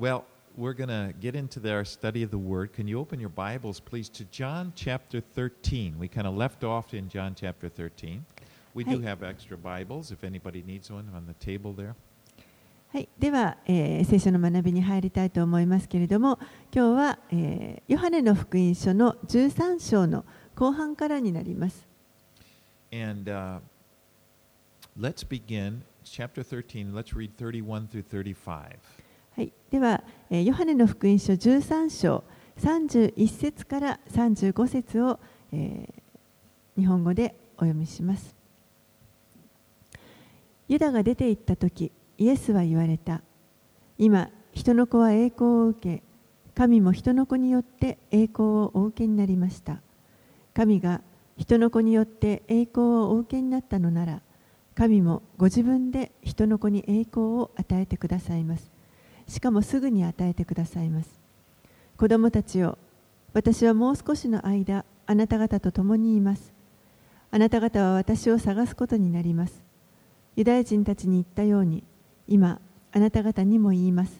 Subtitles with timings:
[0.00, 2.72] Well, we're going to get into our study of the Word.
[2.72, 5.98] Can you open your Bibles, please, to John chapter 13?
[5.98, 8.24] We kind of left off in John chapter 13.
[8.74, 9.08] We do Hi.
[9.08, 11.96] have extra Bibles if anybody needs one on the table there.
[12.92, 16.38] はい、では、えー聖書の学びに入りたいと思いますけれども
[16.72, 20.24] 今日は、えーヨハネの福音書の13章の
[20.54, 21.84] 後半からになります。
[22.92, 23.58] And uh,
[24.96, 26.94] let's begin chapter 13.
[26.94, 28.78] Let's read 31 through 35.
[29.38, 32.24] はい、では、えヨハネの福音書13章
[32.58, 35.20] 31節から35節を、
[35.52, 36.02] えー
[36.76, 38.36] 日本語でお読みします。
[40.68, 43.22] ユダが出て行った時イエスは言われた。
[43.96, 46.02] 今、人の子は栄光を受け、
[46.54, 49.82] 神も人の子によって栄光をお受けになりました。
[50.54, 51.00] 神が
[51.36, 54.22] 人の子によって栄光をお受けになったのなら、
[54.76, 58.77] 神もご自分で人の子に栄光を与えてくださいます。
[59.28, 61.10] しかもすぐに与えてくださいます。
[61.96, 62.78] 子供たちよ、
[63.34, 66.52] 私はもう少しの間、あなた方と共にいます。
[67.30, 69.62] あなた方は私を探すことになります。
[70.34, 71.84] ユダヤ人たちに言ったように、
[72.26, 72.60] 今、
[72.92, 74.18] あなた方にも言います。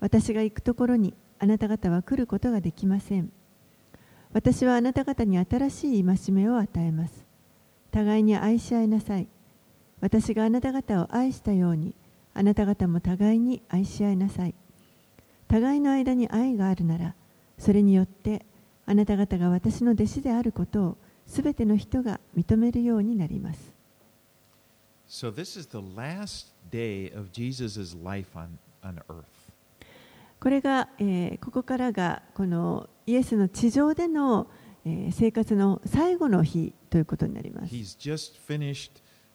[0.00, 3.30] 私が行くところにあなた方は来ることができません。
[4.32, 7.24] 私はあなた方に新しい戒めを与えます。
[7.90, 9.28] 互いに愛し合いなさい。
[10.00, 11.94] 私があなた方を愛したように、
[12.34, 14.54] あなた方も互いに愛し合いなさい。
[15.48, 17.14] 互いの間に愛があるなら、
[17.58, 18.44] それによって
[18.86, 23.72] あなた方が私の弟子であることをすべての人が認めるようになります。
[25.08, 28.48] So, this is the last day of Jesus' life on,
[28.82, 29.24] on earth.
[30.40, 34.48] これが、えーここからがこのイエスの地上での、
[34.84, 37.74] えー生活の最後の日ということになります。
[37.74, 38.90] He's just finished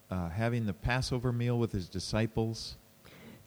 [0.10, 2.78] uh, having the Passover meal with his disciples.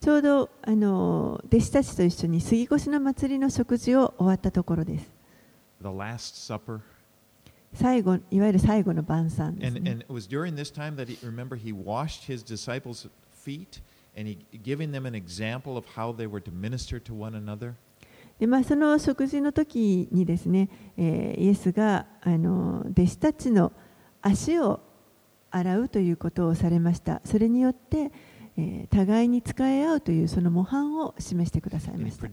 [0.02, 5.08] ちょうどあの弟子たちと一緒に杉越の祭りの食事を終わったところです。
[7.72, 9.92] 最後いわゆる最後の晩餐です、ね。
[9.92, 11.72] And, and he, remember, to
[17.00, 17.74] to
[18.40, 23.70] でまあその食事の時にですね、えー、イエスがあの弟子たちの
[24.20, 24.80] 足を
[25.52, 27.22] 洗うということをされました。
[27.24, 28.10] それによって
[28.56, 32.26] えー互いに使い合うというその模範を示してくださいました。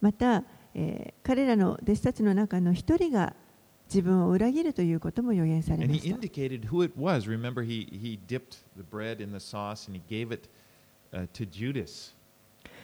[0.00, 3.34] また、えー彼らの弟子たちの中の一人が
[3.88, 6.16] 自分を裏切るということも予言されました。
[7.30, 8.18] Remember, he, he
[10.32, 10.48] it
[11.12, 11.28] uh.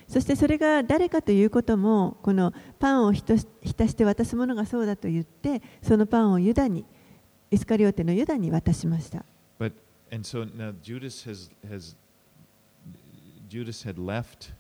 [0.07, 6.85] そしてそれが誰かということもこのパンをひとし浸して渡すものがそうだと言ってそのパンをユダに
[7.51, 9.25] イスカリオテのユダに渡しました。
[10.13, 11.97] And so now Judas has has
[13.49, 14.53] Judas had left,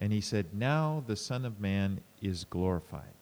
[0.00, 3.16] and he said, "Now the Son of Man is glorified."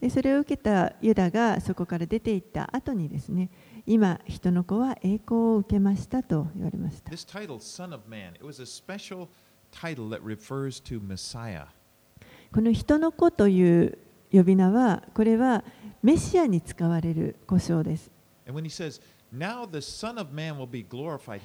[0.00, 3.50] でそれを受けたユダがそこから出て行った後にですね
[3.84, 7.10] 今人の子は栄光を受けましたと言われました。
[7.10, 9.28] This title, Son of Man, it was a special
[9.72, 11.66] title that refers to Messiah.
[12.52, 13.98] この人の子という
[14.32, 15.64] 呼び名はこれは
[16.02, 18.10] メシアに使われる呼称です。
[18.46, 19.02] And when he says,
[19.32, 21.40] Now the Son of Man will be glorified.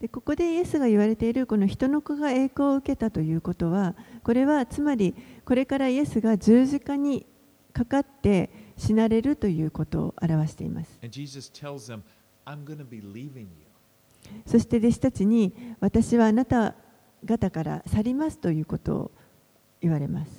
[0.00, 5.14] でここでイエスが言われているこの人の子が栄光を受けたということはこれはつまり
[5.44, 7.26] これからイエスが十字架に
[7.72, 10.98] かかって死なれるということを表しています。
[14.46, 16.74] そして弟子たちに私はあなた
[17.24, 19.10] 方から去りますということを
[19.80, 20.36] 言われます。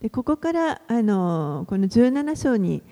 [0.00, 2.82] でここからあのこの17章に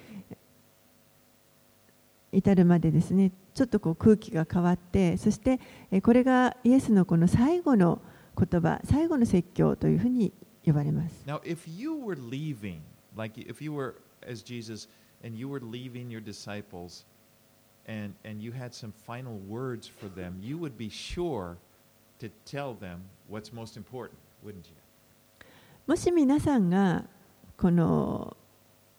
[2.32, 5.60] 至るまでですねちょっとこう空気が変わってそして
[6.02, 8.00] これがイエスのこの最後の
[8.36, 10.32] 言葉最後の説教というふうに
[10.64, 11.24] 言われます。
[11.26, 12.80] Now, if you were leaving,
[13.16, 13.94] like if you were,
[14.26, 14.88] as Jesus,
[15.24, 17.04] and you were leaving your disciples
[17.86, 21.56] and, and you had some final words for them, you would be sure
[22.20, 24.76] to tell them what's most important, wouldn't you?
[25.86, 27.04] もし皆さんが
[27.58, 28.36] この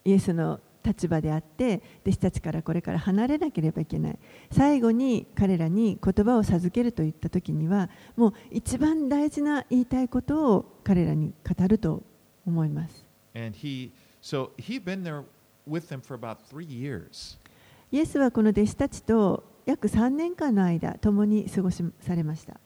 [0.04, 4.19] イエスの立場であって弟子たちからこれから離れなければいけない
[4.51, 12.04] 最後に彼らに言葉を授けるといった時にはもう一番大事な言いたいことを彼らに語ると
[12.45, 13.89] 思います And he,
[14.22, 15.24] so he'd been there
[17.91, 22.59] イエスはこの弟子たちと約3年間の間、共に過ごしされました。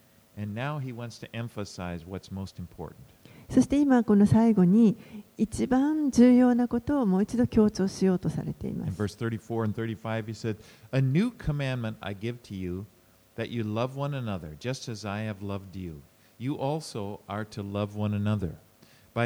[3.50, 4.98] そして今、この最後に、
[5.38, 8.92] 一番重要なことをもう一度強調しようとされています。
[8.92, 9.10] 34節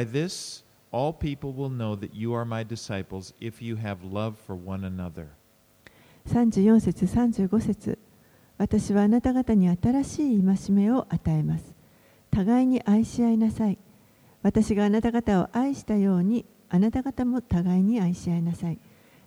[0.00, 0.63] ら35、ます。
[0.94, 5.26] All people will know that you are my disciples if you have love for one another.
[6.28, 7.98] 34節35節
[8.56, 11.74] 私はあなた方に新しい戒めを与えます。
[12.30, 13.78] 互いに愛し合いなさい。
[14.42, 18.78] 私があなた方を愛したように、あなた方も互いに愛し合いなさい。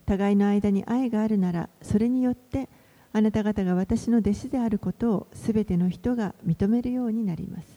[0.05, 2.69] 互いの間に愛があるなら、それによって
[3.11, 7.76] あなた方が私の弟子であることをすべての人が認めるようになります。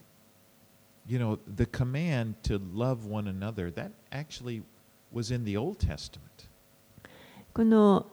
[1.09, 4.63] You know, the command to love one another, that actually
[5.12, 6.50] was in the Old Testament.
[7.53, 8.07] この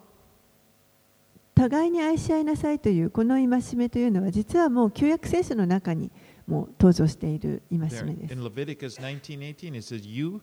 [1.54, 6.10] 互いに愛し合いなさいというこの戒めというのは実はもう旧約聖書の中に
[6.46, 10.40] もう登場している戒 There, めです in。Leviticus 19:18, it says, You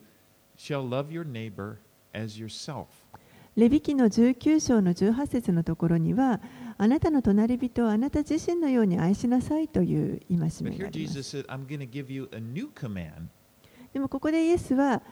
[0.58, 1.78] shall love your neighbor
[2.14, 2.86] as yourself.
[3.57, 6.41] レビ記の19章の18節のところには、
[6.77, 11.47] あなたの隣人をあなた自身のように愛しなさいという戒めがあります
[13.93, 15.03] でもここでイエスは、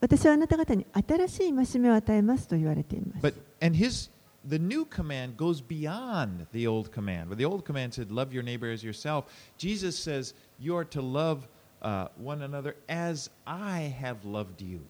[0.00, 3.26] 私はあなた方に新しい戒めを与えますと言われています。
[3.26, 4.10] But and his
[4.46, 7.28] the new command goes beyond the old command.
[7.28, 9.24] Where the old command said, "Love your neighbor as yourself,"
[9.56, 11.48] Jesus says, "You are to love
[11.80, 14.80] uh, one another as I have loved you."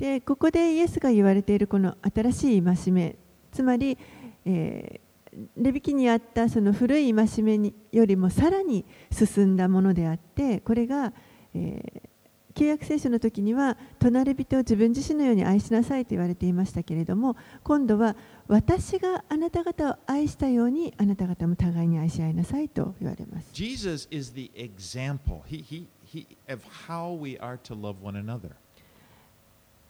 [0.00, 3.16] でここでイエスが言われているこの新しい戒め
[3.52, 3.96] つまり、
[4.44, 5.10] えー
[5.56, 11.12] レビ記にあったその古い戒めによりもさらに進んだものであってこれが、
[11.54, 12.10] えー
[12.52, 18.16] 旧約聖書の時には隣人を自分自身のように愛しなさいと言われていましたけれども今度は
[18.48, 23.48] 私があなた方を愛したようにあなた方も互いに愛し合いなさいと言われます。
[23.52, 25.42] Jesus is the example.
[25.46, 28.50] He he he of how we are to love one another.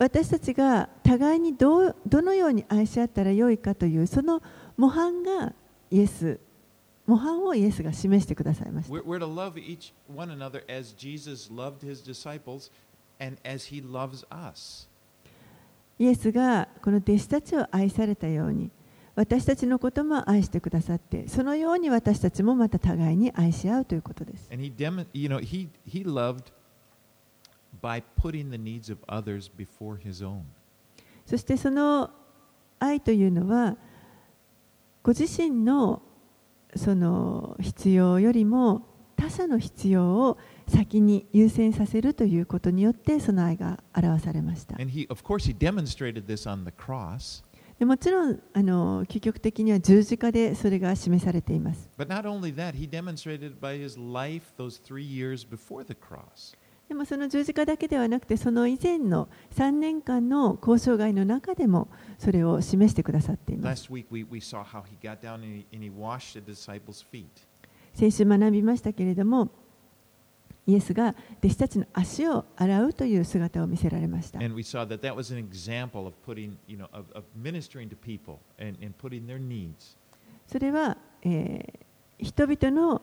[0.00, 4.43] 私たちが互いにどうどのように愛し合ったらよいかというその
[4.79, 5.52] 模範が
[5.91, 6.41] イエス
[7.06, 12.70] 模範をイエスが示してくださいました We're, we're to love each one another as Jesus loved his disciples
[13.20, 14.88] and as he loves us.
[15.99, 18.70] イエスがこの弟子たちを愛されたように
[19.17, 26.44] 私たちのことも愛してくださってそのように私たちもまた互いに愛し合うということです And he, dem- you know, he, he loved
[27.81, 30.43] by putting the needs of others before his own.
[31.27, 32.11] そしてその
[32.79, 33.77] 愛というのは
[35.03, 36.03] ご自身の
[36.77, 38.87] その必要よりも
[39.17, 44.76] 他者の必要を先に優先させるということによってその愛が表されました。
[44.76, 47.44] And he, of course, he demonstrated this on the cross.
[47.79, 51.88] でもちろんあの究極的には十字架でそれが示されています。
[51.99, 52.23] That,
[56.91, 61.87] でもその十字架だけではなくてその以前の3年間の交渉外の中でも
[62.19, 63.89] それを示してくださっています。
[67.95, 69.51] 先週学びましたけれども、
[70.67, 74.41] イエスが弟子たちの足を洗うという姿を見せられました。
[80.49, 83.01] それは、えー、人々の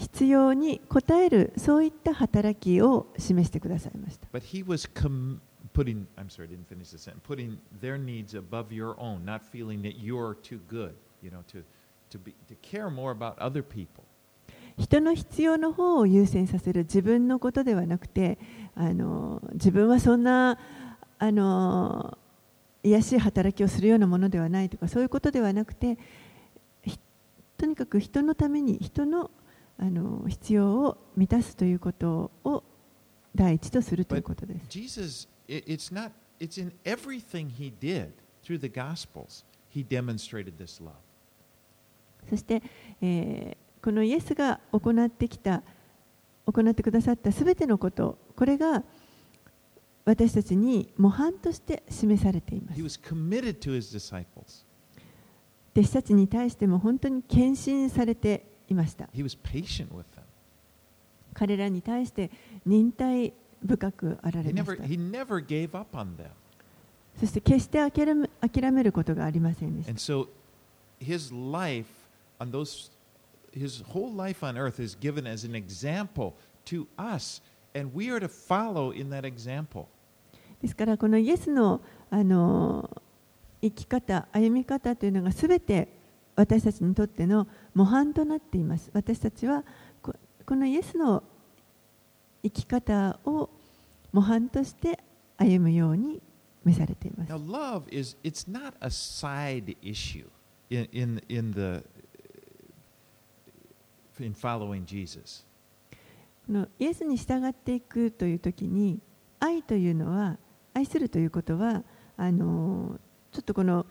[0.00, 4.26] 必要に応えるそういった働きを示してくださいました。
[14.78, 18.38] 人の必要の方を優先させる自分のことではなくて
[18.74, 20.58] あの自分はそんな
[21.18, 22.16] あの
[22.82, 25.98] 癒しい働きをするようなものではないとかそういうことではなくて
[27.58, 29.30] とにかく人のために人の
[29.82, 32.62] あの必要を満たすということを
[33.34, 34.66] 第一とするということです。
[42.28, 42.62] そして、
[43.00, 45.62] え、このイエスが行ってきた、
[46.44, 48.84] 行ってくださったすべてのこと、これが
[50.04, 52.78] 私たちに模範として示されています。
[55.74, 58.49] 弟子たちに対しても本当に献身されています。
[58.70, 59.08] いました。
[61.34, 62.30] 彼らに対して
[62.64, 64.82] 忍耐深くあられました。
[67.18, 69.92] そして決して諦めることがありませんでした。
[80.62, 83.02] ですからこのイエスの,あの
[83.60, 85.88] 生き方、歩み方というのがすべて
[86.40, 88.90] 私たちにとっての模範となっています。
[88.94, 89.62] 私たちは
[90.00, 90.14] こ
[90.46, 91.22] このイエスの
[92.42, 93.50] 生き方を
[94.10, 94.98] 模範として
[95.36, 96.22] 歩むように
[96.64, 100.28] 召されています Now, love is it's not a side issue
[100.70, 101.84] in in in the
[104.18, 105.44] in following Jesus.
[106.46, 108.98] このイエスに従っていくという時に
[109.38, 110.38] 愛というのは
[110.72, 111.82] 愛するということは
[112.16, 112.98] あの
[113.30, 113.84] ちょっとこの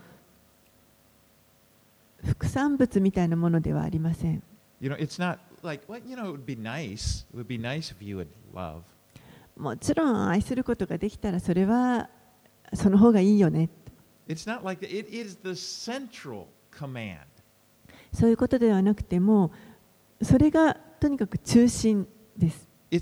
[2.23, 4.43] 副産物みたいなものではありません。
[9.57, 12.09] もちろん愛することができたらそれは
[12.73, 13.69] その方がいいよね。
[18.13, 19.51] そういうことではなくても
[20.21, 22.07] それがとにかく中心
[22.37, 22.67] です。
[22.91, 22.95] イ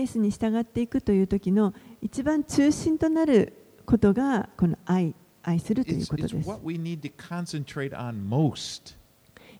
[0.00, 3.52] エスに従っていくという時の一番中心となる
[3.86, 5.14] ことがこの愛。
[5.42, 6.50] 愛するということです。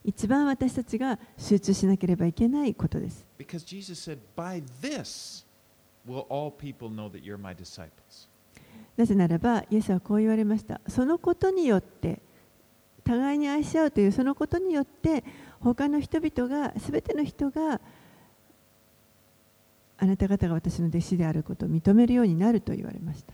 [0.05, 3.25] 一番私たちが集中しなければいけないことです。
[8.97, 10.81] なぜならば、イエスはこう言われました。
[10.87, 12.21] そのことによって、
[13.03, 15.23] 互いに愛し合うというそのことによって、
[15.59, 17.81] 他の人々が、すべての人が、
[19.97, 23.33] あなた方が私の弟子であることを認めるようになると言われました。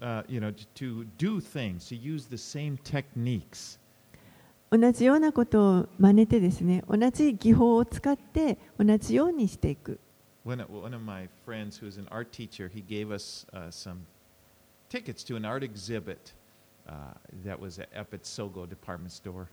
[0.00, 3.78] uh, you know, to do things, to use the same techniques.
[4.70, 10.00] 同じようなことを真似てですね同じ技法を使って同じようにしていく。
[10.44, 14.06] One of, my friends who's an art teacher, he gave us uh, some
[14.88, 16.34] tickets to an art exhibit
[16.88, 19.46] uh, that was up at Sogo department store.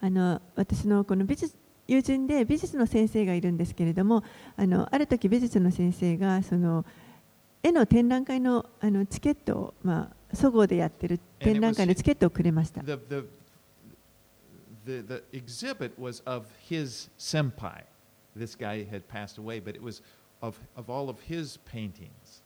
[0.00, 1.56] あの私のこの美術
[1.88, 4.22] 友人で美術の先生がいるんですけれども
[4.56, 6.84] あのある時美術の先生がその
[7.62, 12.82] 絵の展覧会のあのチケットを、まあ、そごうでやってる展覧会のチケットをくれました。
[12.82, 13.24] The, the,
[14.84, 17.84] the, the exhibit was of his senpai.
[18.36, 20.02] This guy had passed away, but it was
[20.40, 22.42] of, of all of his paintings.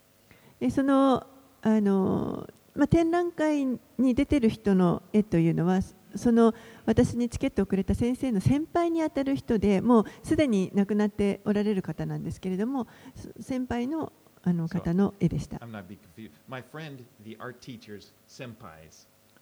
[0.59, 1.27] でその
[1.61, 3.67] あの、まあ、展覧会
[3.99, 5.81] に出てる人の絵というのは
[6.15, 6.55] その
[6.87, 14.13] 私にチケットをくれた先生の先輩にあたる人でもうすでに亡くなっておられる方なんですけれどもそ先輩の
[14.45, 15.59] あの方の絵でした。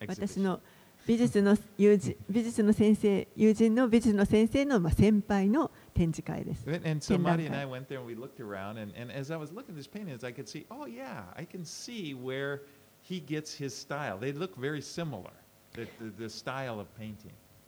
[0.07, 0.59] 私の
[1.07, 6.63] 美術の,友人美術の先生、友人の美術の先生の先輩の展示会です。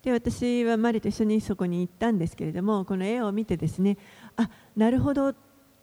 [0.03, 3.97] で私はマリと一緒にそこに行ったんですけれども、この絵を見てですね、
[4.35, 5.33] あなるほど。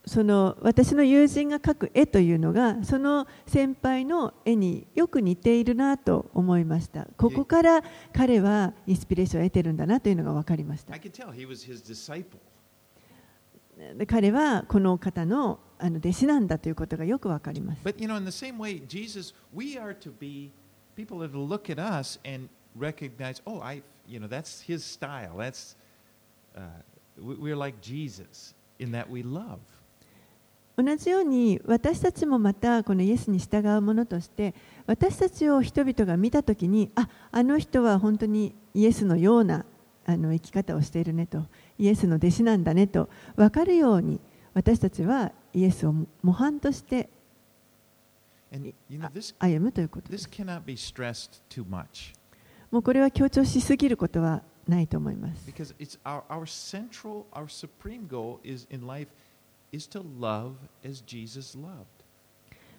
[0.07, 10.95] その私の友人が描く絵というのがその先輩の絵によく似ているなと思いましたここから彼はインスピレーションを得てるんだなというのが分かりました
[14.07, 20.51] 彼はこの方のあの弟子なんだということがよく分かります But, you know, in the same way, Jesus, we are to be
[20.95, 25.39] people that look at us and recognize, oh, I, you know, that's his style.
[25.39, 25.77] That's,
[26.55, 26.61] uh,
[27.19, 29.61] we- we're like Jesus in that we love.
[30.83, 34.55] 同じように私たちもまたこのイエスに従うものとして
[34.87, 39.65] 私たちを人々が見たときにああの人は本当にイエスのような
[40.07, 41.45] あの生き方をしているねと
[41.79, 44.21] イエスの弟子なんだねと分かるように
[44.55, 47.09] 私たちはイエスを模範として
[49.39, 50.11] 歩むということ。
[50.11, 50.29] です
[52.71, 55.47] もうこれは強調しすぎることはないと思います
[59.72, 61.02] because it's our, our central, our supreme goal is in life is to love as
[61.02, 61.96] Jesus loved.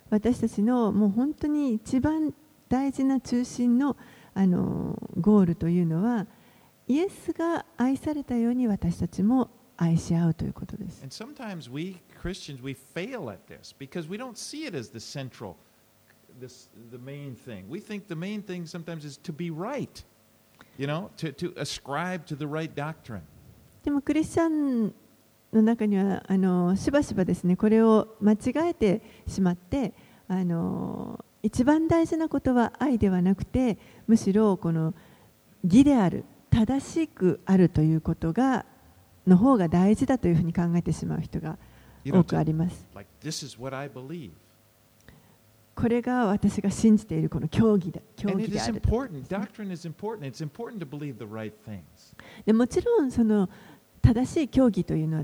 [0.08, 2.32] 私たちのもう本当に一番
[2.68, 3.96] 大事な中心の
[4.34, 6.26] あのゴールというのは
[6.86, 11.02] イエスが愛されたように私たちも愛し合うということです。
[11.02, 15.00] And sometimes we Christians we fail at this because we don't see it as the
[15.00, 15.56] central,
[16.38, 17.68] this the main thing.
[17.68, 20.04] We think the main thing sometimes is to be right,
[20.78, 23.22] you know, to, to ascribe to the right doctrine.
[23.82, 24.94] でもクリスチャン
[25.53, 28.37] の中にはあのしばしばですねこれを間違
[28.69, 29.93] えてしまって
[30.27, 33.77] あの一番大事なことは愛ではなくて
[34.07, 34.93] むしろこの
[35.63, 38.65] 義である正しくあるということが
[39.27, 41.57] の方が大事だというふうに考えてしまう人が
[42.05, 42.87] 多くあります。
[45.73, 48.81] これが私が信じているこの教義だ教義である.
[52.45, 53.49] でもちろんその
[54.01, 55.23] 正しい教義というのは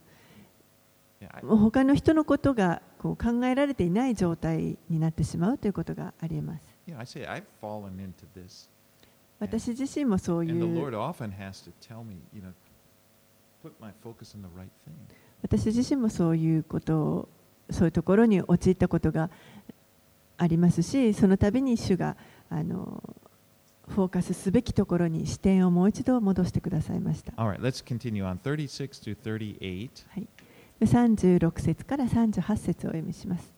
[1.43, 6.63] もう他の人のことがこう考えられていない状態になってしまうということがありえます。
[9.39, 10.75] 私自身もそういう.
[15.41, 17.29] 私自身もそういうことを
[17.69, 19.29] そういうところに陥ったことが
[20.37, 22.17] ありますしその度に主が
[22.49, 23.01] あの
[23.87, 27.33] フォーカスすべきところに視点をもう一度戻してくださいました。
[27.37, 29.17] All right, let's continue on 36 through
[29.59, 29.89] 38.
[30.09, 30.27] はい、
[30.85, 33.53] 36節から38節をお読みします。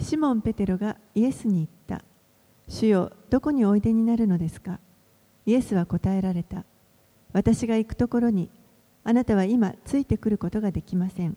[0.00, 2.04] シモン・ペテロがイエスに言った。
[2.68, 4.80] 主よ、どこにおいでになるのですか？
[5.46, 6.64] イエスは答えられた。
[7.32, 8.48] 私が行くところに、
[9.04, 11.36] あなたは今ついてくることができません。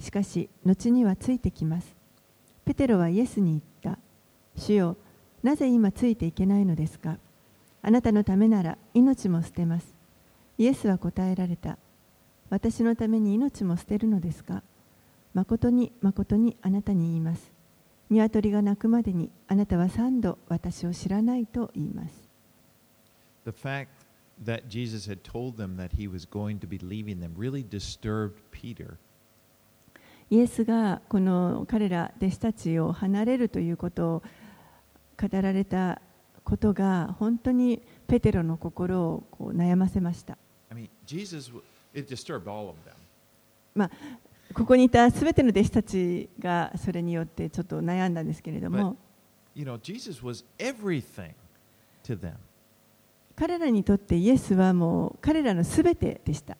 [0.00, 1.94] しかし、後にはついてきます。
[2.64, 4.00] ペテロはイエスに言った。
[4.56, 4.96] 主よ、
[5.42, 7.18] なぜ今ついていけないのですか？
[7.82, 9.94] あなたのためなら命も捨てます。
[10.58, 11.78] イエスは答えられた。
[12.52, 14.62] 私のために命も捨てるのですか？
[15.32, 17.50] 誠に誠にあなたに言います。
[18.10, 22.28] 鶏が鳴くまでにあなたは三度私を知らないと言います。
[23.46, 23.86] The fact
[24.44, 28.32] that Jesus had told them that he was going to be leaving them really disturbed
[28.52, 28.96] Peter.
[30.28, 34.22] イエスがこの彼ら弟子たちを離れるということを
[35.18, 36.02] 語られた
[36.44, 40.36] ことが本当にペテロの心をこう悩ませました。
[40.70, 41.50] I mean, Jesus,
[44.54, 48.96] ここにいたすべての弟子たちがそれによってちょっと悩んだんですけれども
[53.34, 56.56] 彼らにとってイエスはもう彼らのすべてでした。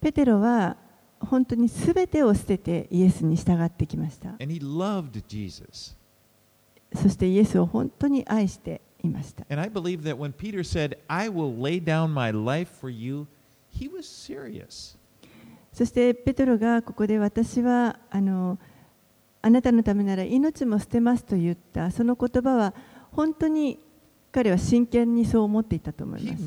[0.00, 0.76] ペテロは
[1.20, 4.34] 本当にすべてを捨ててイエスに従ってきました。
[6.94, 8.80] そしてイエスを本当に愛して。
[15.72, 21.90] そして、ペトロがここで私はあ,なたのためなら命も捨てますと言った。
[21.90, 22.74] その言葉は
[23.12, 23.78] 本当に
[24.32, 26.42] 彼は真剣にそう思っていたと思います。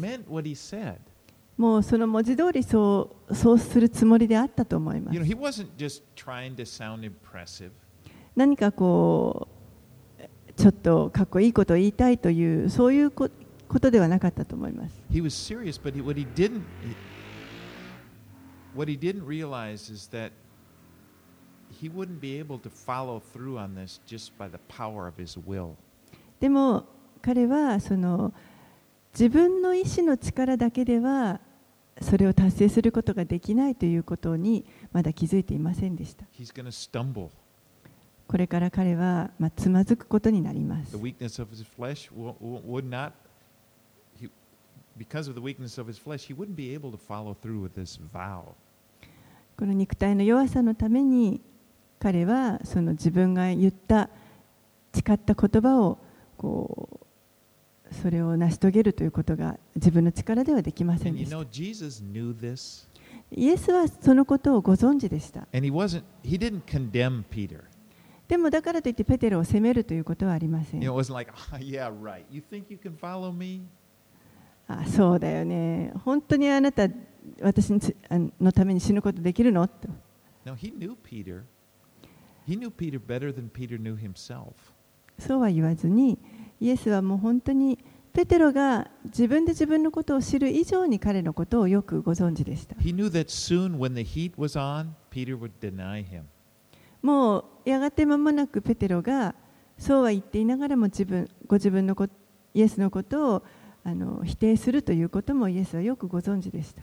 [1.57, 5.19] もうその文字通り,そうするつもりであったと思います。
[8.35, 9.52] 何かこう
[10.55, 13.29] ちょっとかっこいいことを言いたいというそういうこ
[13.67, 16.61] ことではなかったと思います He was serious, but what he didn't
[18.75, 20.31] what he didn't realize is that
[21.71, 25.39] he wouldn't be able to follow through on this just by the power of his
[25.47, 25.75] will.
[26.39, 26.85] でも
[27.21, 28.33] 彼はその
[29.13, 31.39] 自分の意志の力だけでは
[32.01, 36.25] それを達成することができないということにまだ気づいていませんでした。
[36.37, 37.29] He's to stumble.
[38.27, 40.95] これから彼は、まあ、つまずくことになります
[44.97, 47.73] because of the weakness of his flesh, he wouldn't be able to follow through with
[47.73, 48.53] this vow.
[49.57, 51.41] この肉体の弱さのために
[51.99, 54.09] 彼はその自分が言った
[54.93, 55.99] 誓った言葉を
[56.37, 56.99] こ
[57.89, 61.37] うそれを成し遂げるということが自分の力ではできませんでした
[63.31, 66.03] イエスはそのことをご存知でした and he wasn't.
[66.23, 67.63] He didn't condemn Peter.
[68.27, 70.81] でもだからといってペテロを責めるということはありません。
[74.87, 75.91] そうだよね。
[76.05, 76.87] 本当にあなた
[77.41, 77.71] 私
[78.09, 79.67] のために死ぬことできるの？
[79.67, 79.89] と。
[85.19, 86.17] そうは言わずに、
[86.59, 87.77] イエスはもう本当に
[88.13, 92.75] ペテロが自分で自分のことを知る以上に彼のことをよくご存知でした。
[97.01, 99.35] もうやがて間もなくペテロが
[99.77, 102.07] そうは言っていながらも自分ご自分のこ
[102.53, 103.43] イエスのことを
[103.83, 106.81] あの否定するということもイエスはよくご存知でした.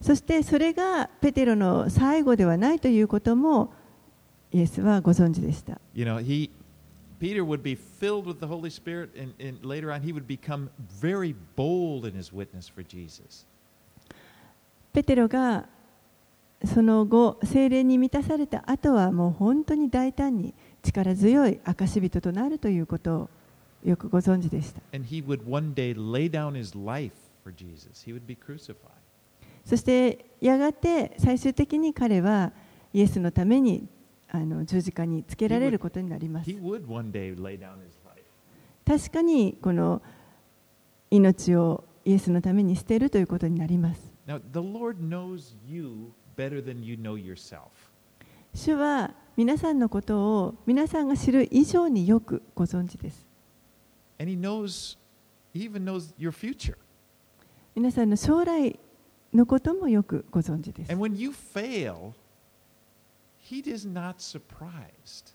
[0.00, 3.72] そしてそれがペテロの最後ではないということも
[4.52, 6.50] イエスはご存知でした You know, he
[7.18, 10.68] Peter would be filled with the Holy Spirit, and, and later on, he would become
[11.00, 13.46] very bold in his witness for Jesus.
[14.92, 15.66] ペテロが
[16.64, 23.30] その後精霊に満たされた後はもう本当に大胆に力強い証人となるということを
[23.84, 24.80] よくご存知でした.
[29.64, 32.52] そしてやがて最終的に彼は
[32.92, 33.86] イエスのために
[34.28, 36.50] あの十字架につけられることになります.
[38.86, 40.00] 確かにこの
[41.10, 47.70] 命をイエスのために捨てるということになります Now, the Lord knows you better than you know yourself.
[48.54, 53.26] 主は皆さんのことを皆さんが知る以上によくご存知です
[54.18, 54.96] And he knows,
[55.54, 56.76] he even knows your future.
[57.74, 58.78] 皆さんの将来
[59.34, 62.12] のこともよくご存知です And when you fail,
[63.38, 65.34] he is not surprised.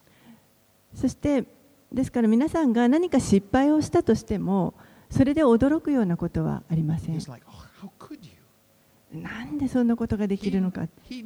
[0.95, 1.45] そして
[1.91, 4.73] ですから皆さんが何か失敗をしたとしても
[5.09, 7.70] それで驚くようなことはありません He's like, oh?
[9.13, 10.87] なんでそんなことができるのか。
[11.09, 11.25] He,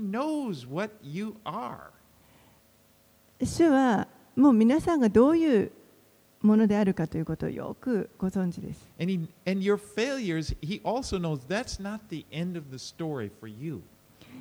[3.42, 5.72] 主はもう皆さんがどういう
[6.42, 8.88] ものであるかということをよくご存知です。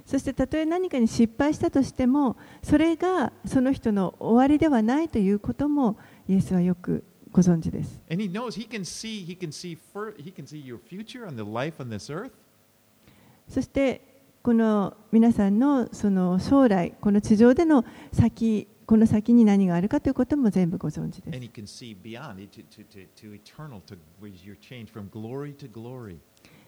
[0.04, 5.96] そしてたとえ何かに失敗したとしてもそれがその人の終わりではないということも
[6.28, 8.02] イエスはよくご存知です。
[13.48, 21.38] そしてこの皆さんのその将来この地上での先この先に何があるかということも全部ご存知です.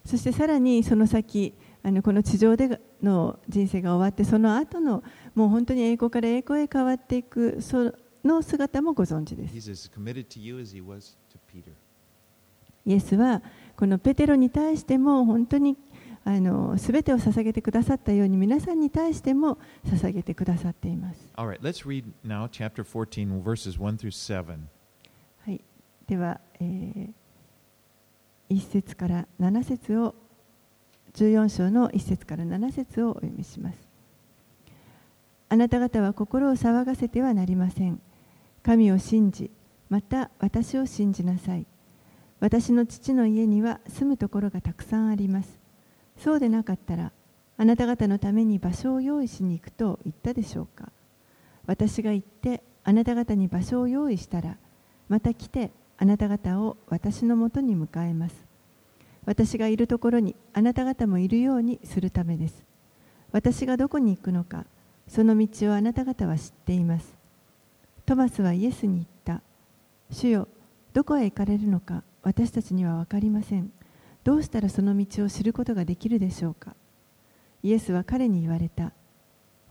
[0.03, 5.03] そしてさらにその先あのこの地上での人生が終わってその後の
[5.35, 9.55] もう本当に栄光から栄光へ変わっていくその姿もご存知です.
[12.85, 13.43] イエスは
[13.75, 15.77] このペテロに対しても本当に
[16.27, 21.31] あの全てを捧げてくださったように皆さんに対しても捧げてくださっています。
[21.37, 21.61] Right,
[22.25, 24.57] now chapter 14, verses 1 through 7.
[25.45, 25.61] はい、
[26.05, 27.13] では、えー、
[28.49, 30.15] 1節から7節を
[31.13, 33.77] 14章の1節から7節をお読みします。
[35.47, 38.01] あなた方は心を騒がせてはなりません。
[38.63, 39.49] 神を信じ、
[39.87, 41.65] また私を信じなさい。
[42.41, 45.66] 私の父の家には住むところがたくさんあります。
[46.17, 47.11] そうでなかったら、
[47.57, 50.91] あなた方のために場所を用意しに行くと言ったでしょうか。
[51.65, 54.57] 私が行ってあなた方に場所を用意したら、
[55.09, 58.35] また来てあなた方を私のもとに迎えます。
[59.25, 62.63] 私がいるところにあなた方もいるようにするためです。
[63.31, 64.65] 私がどこに行くのか、
[65.07, 67.17] その道をあなた方は知っています。
[68.05, 69.41] トマスはイエスに言った。
[70.11, 70.47] 主よ、
[70.93, 73.71] どこへ行かれるのか私たちには分かりません。
[74.27, 76.75] どうしたらその道を知ることができるでしょうか？
[77.63, 78.91] イエスは彼に言われた。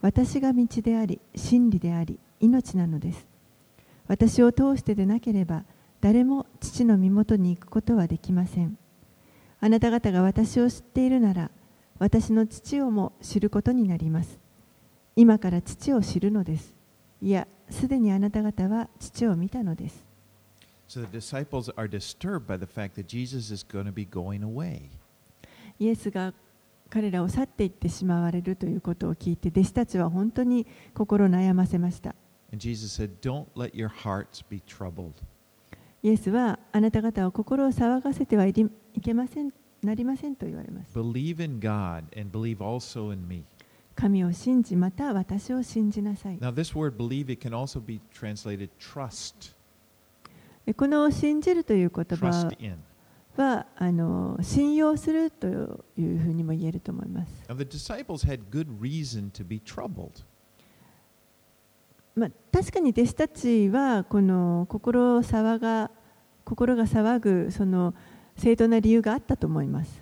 [0.00, 3.26] 私が道であり、真理であり、命なのです。
[4.08, 5.64] 私を通してでなければ
[6.00, 8.78] 誰も父の身元に行くことはできません
[9.60, 11.50] あなた方が私を知っているなら
[11.98, 14.38] 私の父をも知ることになります
[15.16, 16.74] 今から父を知るのです
[17.20, 20.05] いやすでにあなた方は父を見たのです
[20.87, 24.43] So the disciples are disturbed by the fact that Jesus is going to be going
[24.43, 24.89] away.
[25.79, 26.33] イエスが
[26.89, 32.13] 彼らを去っていってしまわれるということを聞いて弟子たちは本当に心を悩ませました
[32.51, 35.13] And Jesus said, Don't let your hearts be troubled.
[36.03, 43.43] イエスはあなた方を心を騒がせてはいりいけませんなりませんと言われます Believe in God and believe also in me.
[43.95, 49.54] 神を信じまた私を信じなさい Now, this word believe, it can also be translated trust, で
[50.74, 52.50] この信じるという言葉
[53.36, 55.52] はあの信用するとい
[56.02, 57.32] うふうにも言えると思います。
[62.16, 65.90] まあ、確かに弟子たちはこの心を騒が
[66.44, 67.94] 心が騒ぐその
[68.36, 70.00] 正当な理由があったと思います。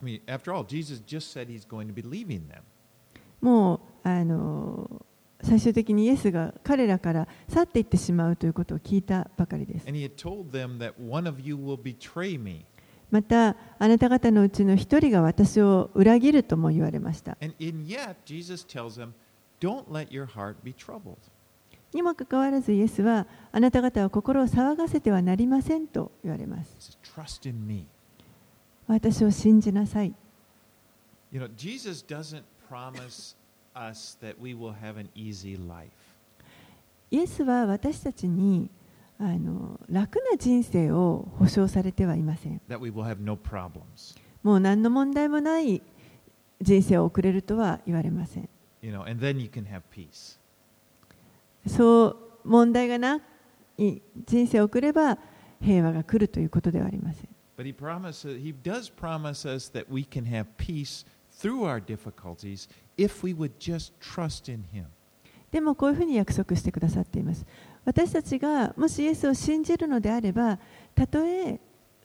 [3.40, 3.74] も
[4.05, 5.05] うあの。
[5.44, 9.87] 最終的にイエスが彼らから去っていってしまうということを聞いたばかりです。
[13.11, 17.37] また、あなた方のうちの一人が私を裏切るとも言われました。
[21.92, 26.98] にもかかわらず、イエスはあなた方は心を騒がせてはなりませんと言われます。
[28.88, 30.12] 私を信じなさい。
[37.10, 38.70] イエスは私たちに
[39.18, 42.60] あの楽な人生を保証されてはいません。
[44.42, 45.82] もう何の問題もない
[46.60, 48.48] 人生を送れるとは言われません。
[48.82, 48.92] You
[51.66, 53.20] そう問題がな
[53.78, 55.18] い人生を送れば
[55.60, 57.28] 平和が来るということではありません。
[57.56, 59.87] But he promises, he does promise us that
[65.50, 67.46] でもこういうふうに約束してくださっています。
[67.85, 70.59] 私たちがもしイエスを信じるのであれば、
[70.94, 71.61] たとえ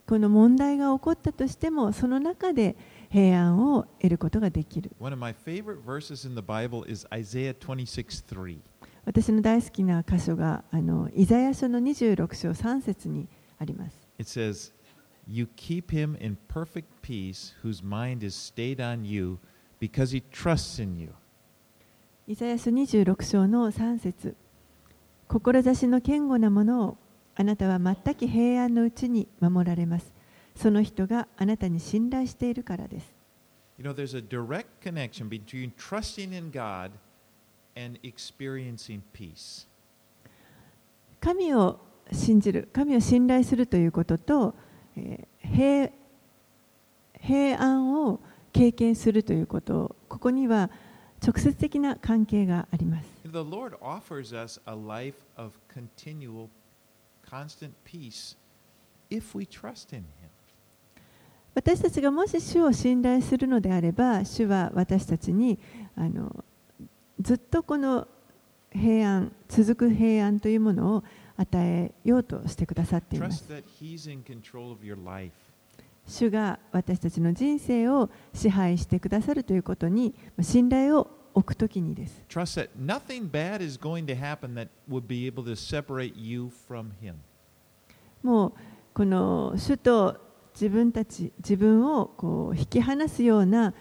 [0.06, 2.76] この問題が起こったとしても、その中で
[3.10, 4.92] 平安を得ることができる。
[9.06, 13.98] 私の大好きな箇所があの、イザヤ書の26章3節にあります。
[19.80, 21.14] Because he trusts in you."
[22.28, 24.36] イザヤ書26章の3節
[25.28, 26.98] 志の堅固なものを
[27.36, 30.12] あなたは全く平安のうちに守られます。
[30.56, 33.14] その人があなたに信頼しているからです。
[33.78, 36.92] You know, there's a direct connection between trusting in God
[37.76, 39.68] and experiencing peace.
[41.22, 41.80] 神を
[42.12, 44.56] 信じる、神を信頼するということと、
[44.96, 45.90] えー平
[47.22, 48.20] 平安を
[48.52, 50.70] 経験するということここには
[51.26, 53.08] 直接的な関係があります。
[61.54, 65.60] 私たちがもし主を信頼するのであれば、主は私たちに
[65.96, 66.44] あの
[67.20, 68.08] ずっとこの
[68.72, 71.04] 平安、続く平安というものを
[71.36, 73.44] 与えようとしてくださっています。
[76.10, 82.24] 主が私たちの人生を支配してくださるということに信頼を置くときにです。
[82.28, 86.92] Trust that nothing bad is going to happen that would be able to separate you from
[87.02, 87.14] Him.
[88.24, 88.54] もう
[88.94, 90.18] この主と
[90.54, 93.74] 自分たち自分をこう引き離すような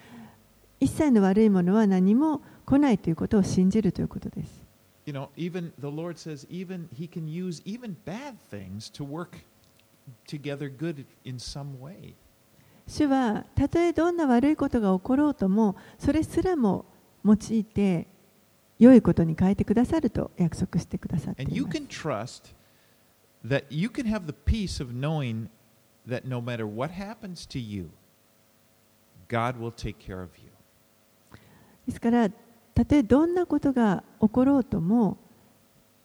[0.79, 4.63] 一切の悪いものは何も来ないということを信じるということです。
[5.07, 9.39] You know, even the Lord says, even He can use even bad things to work
[10.27, 12.15] together good in some way.
[12.87, 16.87] 主はたとえどんな悪いことが起ころうともそれすらも
[17.25, 18.07] 用いて
[18.79, 21.79] 良いことに変えてくださると約束してくださって And い you ます。
[21.79, 22.55] can trust
[23.47, 25.49] that you can have the peace of knowing
[26.07, 27.91] that no matter what happens to you,
[29.29, 30.51] God will take care of you.
[31.87, 32.31] ですから
[32.75, 35.19] たとえどんなことが起ころうとも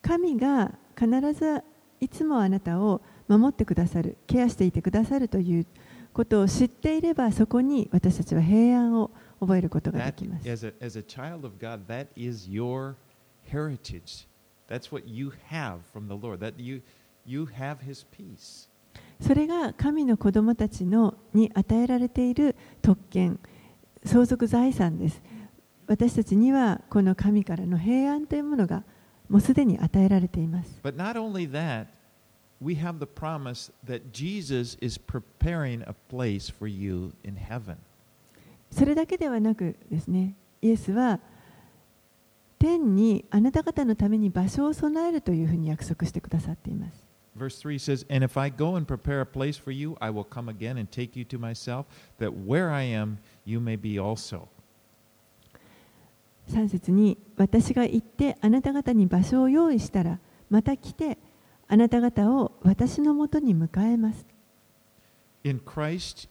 [0.02, 1.64] 神が必ず
[2.02, 5.66] いつもあなたを守ってくださるケアしていてくださるという
[6.14, 10.50] ことを知っていればそこに私たちは平安を覚えることができます。
[10.50, 12.96] as, a, as a child of God, that is your
[13.50, 14.28] heritage.
[14.70, 16.40] That's what you have from the Lord.
[16.40, 16.82] That you,
[17.26, 18.70] you have His peace.
[19.22, 23.40] それが神の子供たちのに与えられている特権、
[24.06, 25.22] 相続財産です。
[25.88, 28.84] 私たちにはこの神からの平安というものが
[29.30, 30.80] もうすでに与えられています。
[30.84, 31.88] But not only that,
[32.62, 37.78] we have the promise that Jesus is preparing a place for you in heaven.
[38.72, 41.20] それだけではなくですね、イエスは
[42.58, 47.04] 天にあなた方のために場所を備えるというふうに約束してくださっています。
[47.36, 50.50] Verse 3 says, And if I go and prepare a place for you, I will come
[50.50, 51.86] again and take you to myself,
[52.20, 54.48] that where I am, you may be also.
[56.50, 61.18] 3節に私が行ってあなた方に場所を用意したらまた来て
[61.74, 64.28] あなた方を私のもとに迎えます。
[65.66, 66.30] Christ,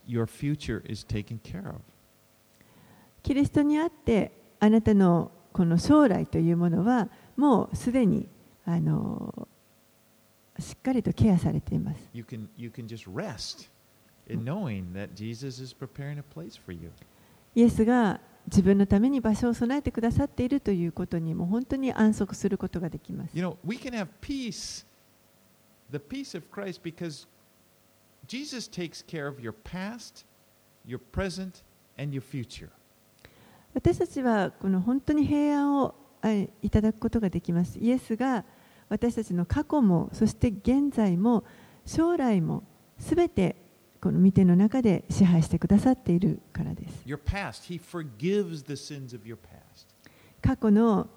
[3.25, 8.29] キリストにあって、あなたのこの将来というものは、もうすでに
[8.65, 9.49] あの
[10.61, 11.99] しっかりとケアされています。
[12.13, 12.23] You
[17.57, 23.37] イエスが自分のために場所を備えてくださっているということにも本当に安息することができます。
[25.93, 27.27] the peace of Christ because
[28.27, 30.25] Jesus takes care of your past,
[30.85, 31.63] your present,
[31.99, 32.71] and your future.
[33.75, 35.95] 私たちはこの本当に平安を
[36.63, 37.79] いただくことができます。
[37.79, 38.45] イエスが
[38.89, 41.45] 私たちの過去も、そして現在も、
[41.87, 42.63] 将来も、
[42.99, 43.57] すべて
[44.01, 47.05] この見ての中で支配してくださっているからです。
[50.43, 51.09] 過去の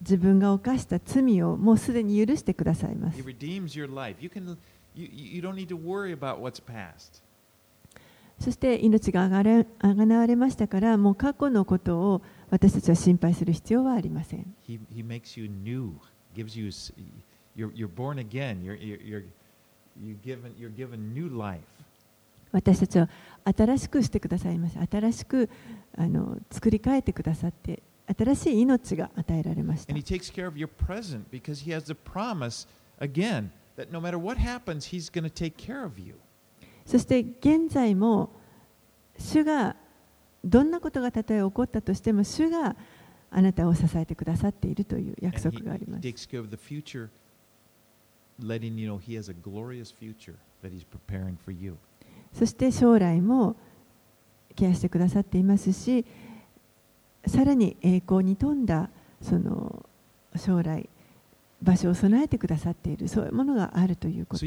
[0.00, 3.22] 自分が犯した罪をもうすでに許してくださいます。
[8.38, 14.54] そして命があがなわれましたから、もう過去のことを私たちは心配する必要はありません。
[22.52, 23.08] 私たちは
[23.44, 24.78] 新しくしてくださいます。
[24.78, 25.48] 新しく
[25.96, 27.82] あの作り変えてくださって。
[28.06, 29.92] 新しい命が与えられました。
[36.84, 38.30] そして現在も
[39.18, 39.76] 主が
[40.44, 42.76] どんなことがたとえ起こったとしても主が
[43.30, 46.02] あなたを支えてくださっているという約束があります。
[52.32, 53.56] そして将来も
[54.54, 56.04] ケアしてくださっていますし、
[57.26, 59.84] さらに栄光に富んだその
[60.36, 60.88] 将来
[61.62, 64.44] 場所を備えてくださっているそういうものがあるということ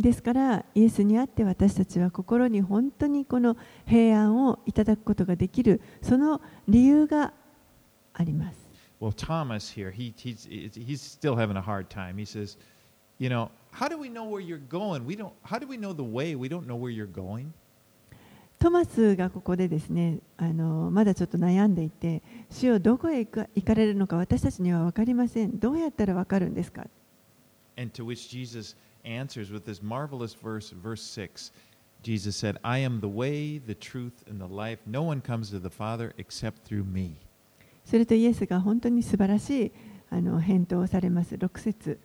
[0.00, 0.22] です。
[0.22, 7.32] から、イエスにあって私たちは心に本当にこの平安をいただくことができるその理由が
[8.14, 8.56] あります。
[13.71, 15.05] how do we know where you're going?
[15.05, 16.35] We don't, how do we know the way?
[16.35, 17.51] We don't know where you're going.
[18.59, 26.87] トマスがここでですねあのまだちょっと悩んでいて主よどこへ行か行かれるのか私たちには分かりませんどうやったら分かるんですか
[27.75, 31.51] And to which Jesus answers with this marvelous verse, verse 6.
[32.03, 34.79] Jesus said, I am the way, the truth, and the life.
[34.85, 37.17] No one comes to the Father except through me.
[37.85, 39.71] するとイエスが本当に素晴らしい
[40.09, 41.99] あの返答をされます6節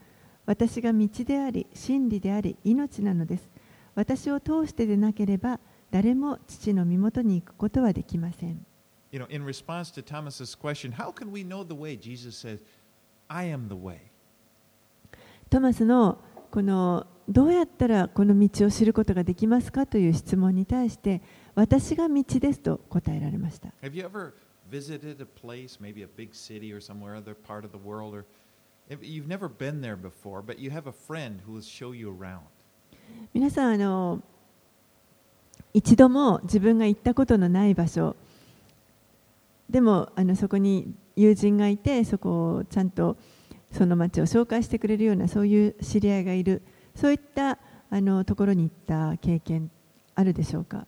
[0.46, 3.50] 私が道であり、真理であり、命なのです。
[3.96, 5.60] 私を通してでなければ、
[5.92, 8.66] 誰も父の身元に行くことはできません。
[15.50, 16.18] トマスの,
[16.50, 21.22] このどうやったらこの道を知ることができますかという質問に対して
[21.56, 23.70] 私が道ですと答えられました。
[33.34, 34.22] 皆さんあの
[35.74, 38.16] 一度も自分が行ったことのない場所。
[39.70, 43.18] でもあのそこに友人がいてそこをちゃんと
[43.72, 46.62] その街を紹介してくれるようなそういう知り合いがいる。
[46.96, 47.58] そういった
[47.90, 49.72] あのところに行った経験
[50.14, 50.86] あるでしょうか？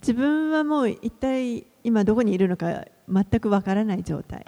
[0.00, 4.42] 自分はもう一体今どこにいるのか全くわからない状態。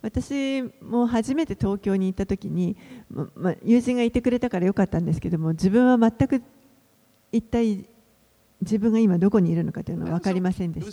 [0.00, 2.76] 私も初めて東京に行った時に、
[3.08, 6.42] ま、友人がいてくれたからよかったんですけども自分は全く
[7.30, 7.88] 一体
[8.60, 10.92] 自分が今どこにいるのかというのは分かりませんでした。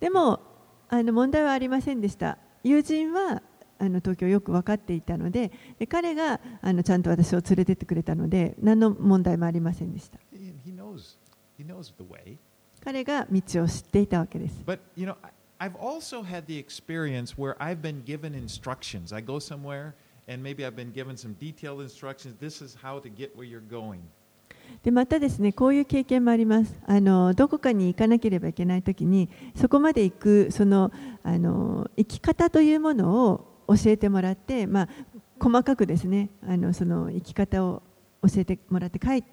[0.00, 0.40] でも
[0.88, 2.38] あの問題はありませんでした。
[2.62, 3.42] 友人は
[3.78, 10.18] あの東京をよく分かっていたのでで彼があのちゃんと私を連れてってくれたので何の問題もありませんでした.
[12.84, 15.16] 彼が道を知っていたわけです But you know,
[15.58, 19.14] I've also had the experience where I've been given instructions.
[19.14, 19.94] I go somewhere
[20.28, 22.36] and maybe I've been given some detailed instructions.
[22.38, 24.00] This is how to get where you're going.
[24.82, 30.90] でまたですねこういう経験もありますあのどこかに行かなければいけないときにそこまで行くその
[31.22, 34.88] あの生き方というものを教えてもらって、まあ、
[35.40, 37.82] 細かくですねあのその生き方を
[38.22, 39.24] 教えてもらって書,い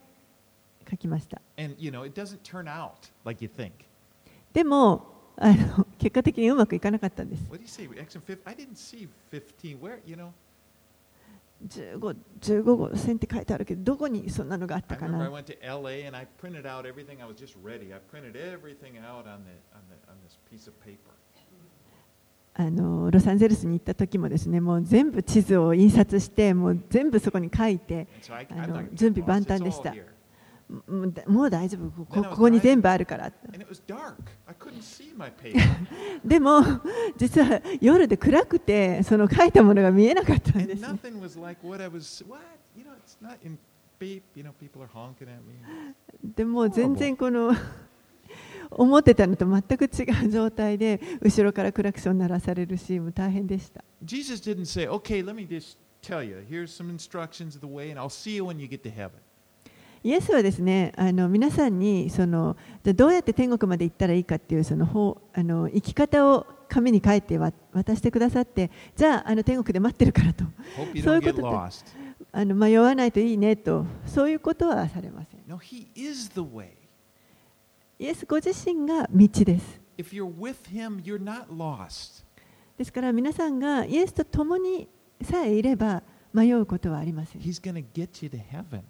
[0.90, 1.42] 書きました。
[4.52, 7.44] でもあの、結果的にうまくいかなかったんです。
[7.50, 7.66] What do
[10.28, 10.34] ん
[11.68, 12.16] 15.
[12.42, 15.30] 15号線って書いてあるけど、どこにそんなのがあったかな？
[22.56, 28.08] あのロサンゼルスに行った時もですねもう全部地図を印刷してもう全部そこに書いて
[28.50, 29.94] あの準備万端でした。
[31.28, 32.06] もう大丈夫？
[32.06, 33.32] ここ,に全部あるから
[36.24, 36.62] でも
[37.18, 40.82] 実は夜で暗くてその書いたものが見えなかったんです、
[46.36, 47.54] でも全然この
[48.78, 56.44] 思ってたのと全く違う状態で後ろからクラクション鳴らされるしもう大変でした Jesus didn't say, "Okay, let me just tell you.
[56.50, 59.12] Here's some instructions of the way, and I'll see you when you get to heaven."
[60.06, 70.44] イエスはですねあの皆さんにそのじゃあどうやって天国まで行ったらいいかっていうその方あの生き方を紙に書いてわ渡してくださってじゃああの天国で待ってるからと
[71.02, 71.70] そういうこと.
[72.36, 76.72] あの迷わないといいねとそういうことはされません No, He is the way.
[78.04, 82.26] イエスご自身が道です If you're with Him, you're not lost.
[82.78, 84.90] ですから皆さんがイエスと共に
[85.22, 87.42] さえいれば迷うことはありません。
[87.42, 88.82] He's to get you to heaven.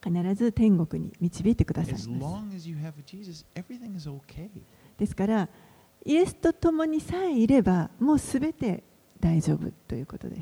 [0.00, 2.22] 必ず天国に導いてください As ます。
[2.22, 4.48] long as you have Jesus, everything is okay.
[4.96, 5.48] ですから
[6.04, 8.84] イエスと共にさえいればもうすべて
[9.18, 10.40] 大丈夫ということです。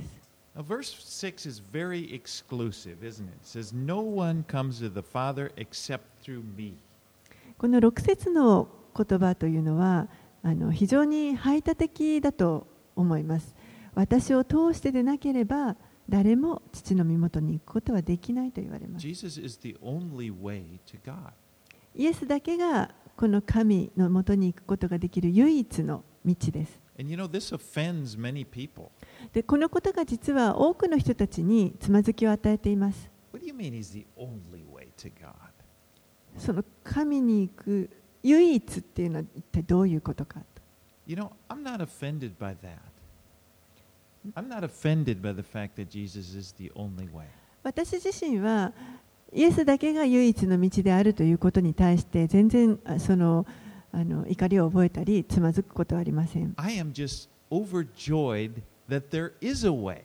[0.54, 3.34] Now, verse 6 is very exclusive, isn't it?
[3.40, 6.74] It says, No one comes to the Father except through me.
[7.60, 10.08] この6節の言葉というのは
[10.42, 13.54] あの非常に排他的だと思います。
[13.94, 15.76] 私を通してでなければ
[16.08, 19.02] 誰も父の身元に行くことはできないと言われます。
[21.94, 26.80] イエスだけがこの神のもとに行くことができる唯一の道です。
[29.34, 33.10] でこのことが実は多くの人たちにつまずきを与えています。
[36.36, 37.90] その神に行く
[38.22, 40.46] 唯一っていうのは一体どういうことかと。
[41.06, 42.78] You know, I'm not offended by that.
[44.34, 47.24] I'm not offended by the fact that Jesus is the only way.
[47.62, 48.72] 私自身は
[49.32, 53.46] イエスだけが唯一の道であるということに対して全然あその
[53.92, 56.54] あの怒りを覚えたりつまずくことはありません。
[56.56, 60.02] I am just overjoyed that there is a way.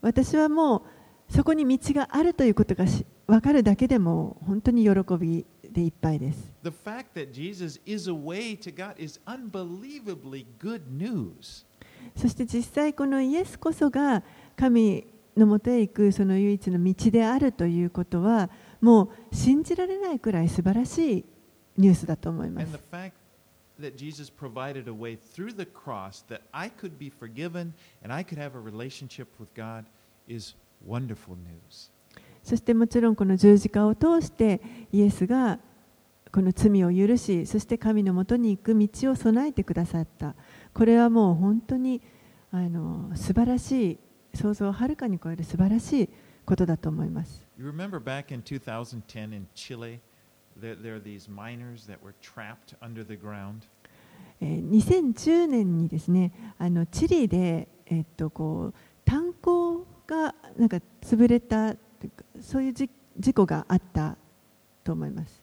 [0.00, 0.84] 私はも
[1.28, 6.50] うそこに道があるということがし分かるだけでも本当に喜びでいっぱいです。
[6.64, 11.66] The fact that Jesus is a way to God is unbelievably good news.
[12.16, 14.22] そして実際このイエスこそが
[14.56, 15.06] 神
[15.36, 18.48] のもとへ行くその唯一の道であるということは
[18.80, 21.24] もう信じられないくらい素晴らしい
[21.76, 22.84] ニュースだと思いま And す the。
[22.90, 23.12] fact
[23.78, 28.24] that Jesus provided a way through the cross that I could be forgiven and I
[28.24, 29.84] could have a relationship with God
[30.26, 31.90] is wonderful news.
[32.42, 34.60] そしてもちろんこの十字架を通して
[34.92, 35.58] イエスが
[36.32, 40.34] この罪を許しそして神のもとに行く道を備えてくださった
[40.74, 42.02] これはもう本当に
[42.50, 43.98] あの素晴らしい
[44.34, 46.08] 想像をはるかに超える素晴らしい
[46.44, 47.46] ことだと思います。
[47.58, 50.00] You remember back in 2010 in Chile,
[50.58, 53.66] there, there are these miners that were trapped under the ground?
[54.40, 58.74] えー2010年にですねあのチリで、えっと、こう
[59.04, 61.74] 炭鉱がなんか潰れた
[62.40, 62.88] そういう事
[63.34, 64.16] 故があった
[64.84, 65.40] と思います。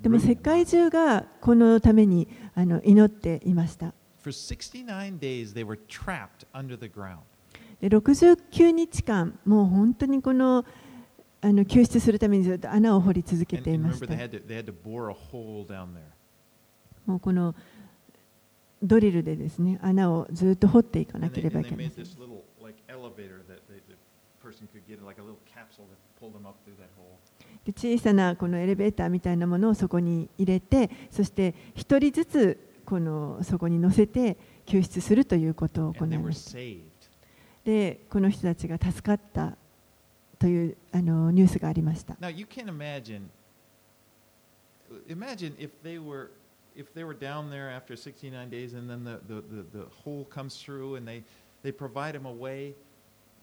[0.00, 3.94] でも世界中がこのためにあの祈っていました。
[7.82, 10.66] 69日間、もう本当にこの,
[11.40, 14.04] あの救出するためにずっと穴を掘り続けています。
[17.06, 17.54] もうこの
[18.82, 21.92] ドリルでですね穴をずっと掘っていかなければいけない。
[23.16, 23.46] elevator
[27.64, 35.94] で小さなこのエレベーターみたいなものをそこに入れて、そして1人ずつこのそこに乗せて救出するということを。
[35.94, 37.30] この人たちが助かっ
[37.60, 37.98] たという。
[38.08, 39.56] この人たちが助かった
[40.38, 42.16] というあのニュースがありました。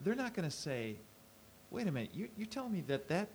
[0.03, 0.95] They're not going to say,
[1.71, 3.27] "Wait a minute, you, you're telling me that that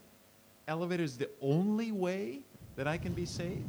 [0.67, 2.41] elevator is the only way
[2.77, 3.63] that I can be saved?"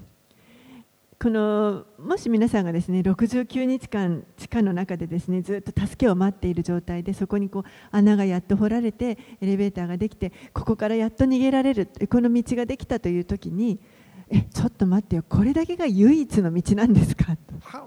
[1.21, 13.79] このもし皆さんがですね69日間地下の中でですねずっと助けを待っている状態でそこにこう穴がやっと掘られてエレベーターができてここからやっと逃げられるこの道ができたという時に
[14.27, 17.37] えちょっと待ってよこれだけが唯一の道なんですか？
[17.37, 17.85] と How!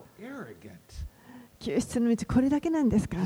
[1.67, 3.17] 救出の道これだけなんですか？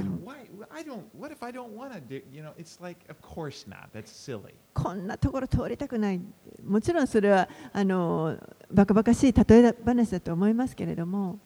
[4.72, 6.20] こんなところ通りたくない。
[6.64, 8.38] もちろんそれはあの
[8.72, 11.38] ばかバカしい例え話だと思いますけれども。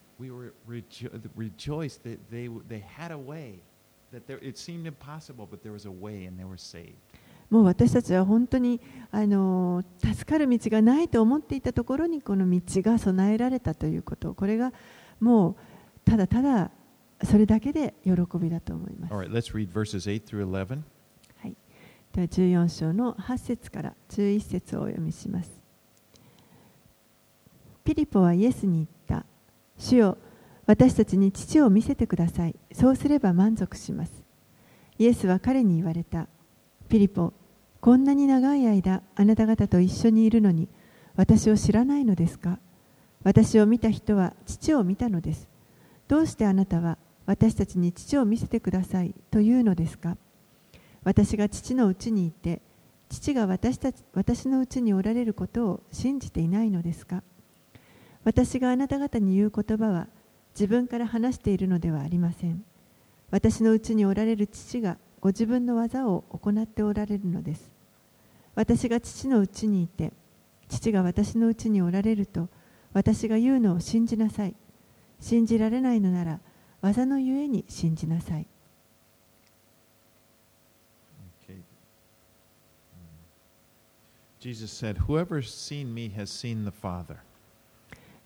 [7.51, 8.80] もう私たちは本当に
[9.11, 14.32] あの助かる道がないと思っていたところにこの道が備えられたということ。
[14.34, 14.72] これが
[15.18, 15.57] もう
[16.05, 16.70] ただただ
[17.25, 19.14] それだけで喜びだと思います。
[19.14, 20.83] Right, let's read verses 8 through 11.
[21.37, 21.57] はい、
[22.12, 25.51] では14章の8節から11節をお読みします。
[27.85, 29.27] ピリポはイエスに言った。
[29.77, 30.18] 主よ、
[30.66, 32.57] 私たちに父を見せてください。
[32.72, 34.25] そうすれば満足します。
[34.99, 36.29] イエスは彼に言われた。
[36.89, 37.33] ピリポ、
[37.81, 40.68] こんなに長い間あなた方と一緒にいるのに
[41.16, 42.59] 私を知らないのですか？
[43.22, 45.49] 私を見た人は父を見たのです。
[46.09, 46.97] どうしてあなたは
[47.27, 50.16] 私たちに父を見せてくださいというのですか
[51.05, 52.61] 私が父のうちにいて
[53.09, 57.22] 父が私たち私のうちにおられることを信じていないのですか
[58.25, 60.09] 私があなた方に言う言葉は
[60.55, 62.64] 自分から話しているのではありません。
[63.31, 67.72] 私のうちにおられる父がご自分の技を行っておられるのです。
[68.55, 70.12] 私が父のうちにいて、
[70.68, 72.49] 父が私のうちにおられると、
[72.93, 74.55] 私が言うのを信じなさい。
[75.20, 76.41] 信じられないのなら、
[76.85, 78.47] 技のゆえに信じなさい。
[84.68, 84.99] Said,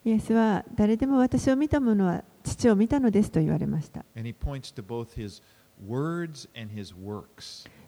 [0.04, 4.04] イエスは誰でも私を見た者は父を見たのですと言われました。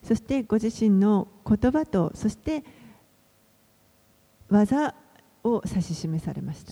[0.05, 2.63] そしてご自身の言葉とそして
[4.49, 4.95] 技
[5.43, 6.71] を指し示されました。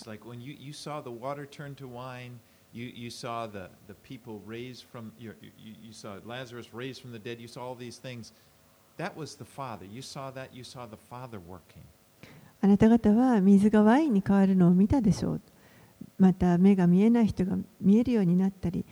[2.73, 7.13] You, you saw the, the people raised from, you, you, you saw Lazarus raised from
[7.13, 8.33] the dead, you saw all these things.
[8.97, 9.87] That was the Father.
[9.87, 11.85] You saw that, you saw the Father working.
[12.61, 15.41] あなた方は水がワインに変わるのを見たでしょう。
[16.19, 18.85] また目が見えない人が見えるようになったり、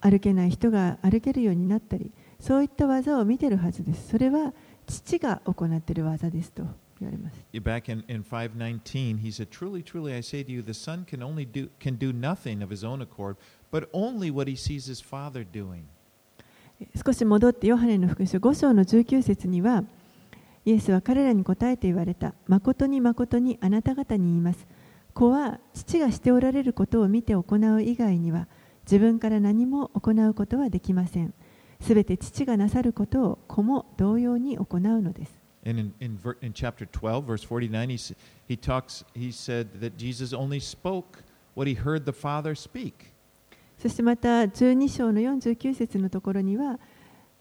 [0.00, 4.08] 歩けない人が歩けるようになったり、そういった技を見てるはずです。
[4.10, 4.52] それは
[4.86, 6.62] 父が行っている技ですと
[7.00, 7.36] 言われます。
[7.52, 11.50] Back in, in 519, he said, Truly, truly, I say to you, the Son can only
[11.50, 13.36] do, can do nothing of his own accord,
[13.70, 15.84] but only what he sees his Father doing.
[16.94, 19.84] 少し戻ってヨハネの福音書5章の19節には
[20.66, 24.66] イエスは彼らに答えて言われた誠に誠にあなた方に言います
[25.14, 27.44] 子は父がしておられることを見て行
[27.74, 28.46] う以外には
[28.84, 31.32] 自分から何も行うことはできません
[31.80, 37.98] すべて父がなさることを子も同様に行うのです And in, in, in chapter 12, verse 49, he,
[38.46, 43.12] he talks, he said that Jesus only spoke what he heard the Father speak.
[43.78, 46.78] そしてまた12章の49節のところには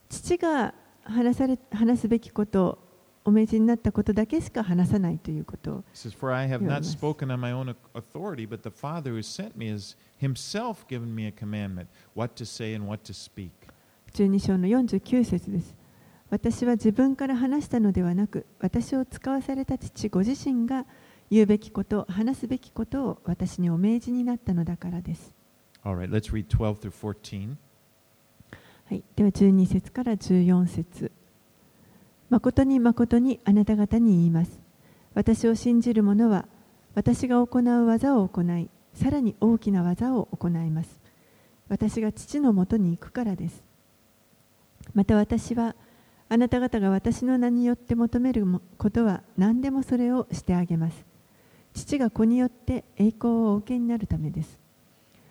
[0.10, 0.74] 父が
[1.04, 2.78] 話され話すべきこと
[3.24, 6.92] お命じになったことだけしか話さないということを says, For I have not Yes.
[6.92, 11.14] spoken on my own au- authority, but the Father who sent me has himself given
[11.16, 13.52] me a commandment, what to say and what to speak.
[14.14, 15.74] 12章の49節です。
[16.30, 20.86] 私は自分から話したのではなく、私を使わされた父ご自身が
[21.30, 25.36] 言うべきこと、話すべきことを私にお命じになったのだからです。
[25.84, 27.56] All right, let's read 12 through 14.
[28.86, 31.12] はい、では12節から14節
[32.30, 34.60] 誠に誠にあなた方に言います。
[35.14, 36.46] 私を信じる者は、
[36.94, 41.00] 私が行う技を行い、さらに大きな技を行います。
[41.68, 43.64] 私が父のもとに行くからです。
[44.94, 45.76] また私は、
[46.28, 51.06] あなた方が私の名によって求めるもことは何でもそれをしてあげます。
[51.74, 54.58] 父が子によって栄光をお受けになるためです。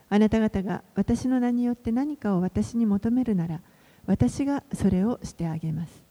[0.08, 3.60] あなた方が私の名によって何かを私に求めるなら、
[4.06, 6.04] 私がそれをしてあげます。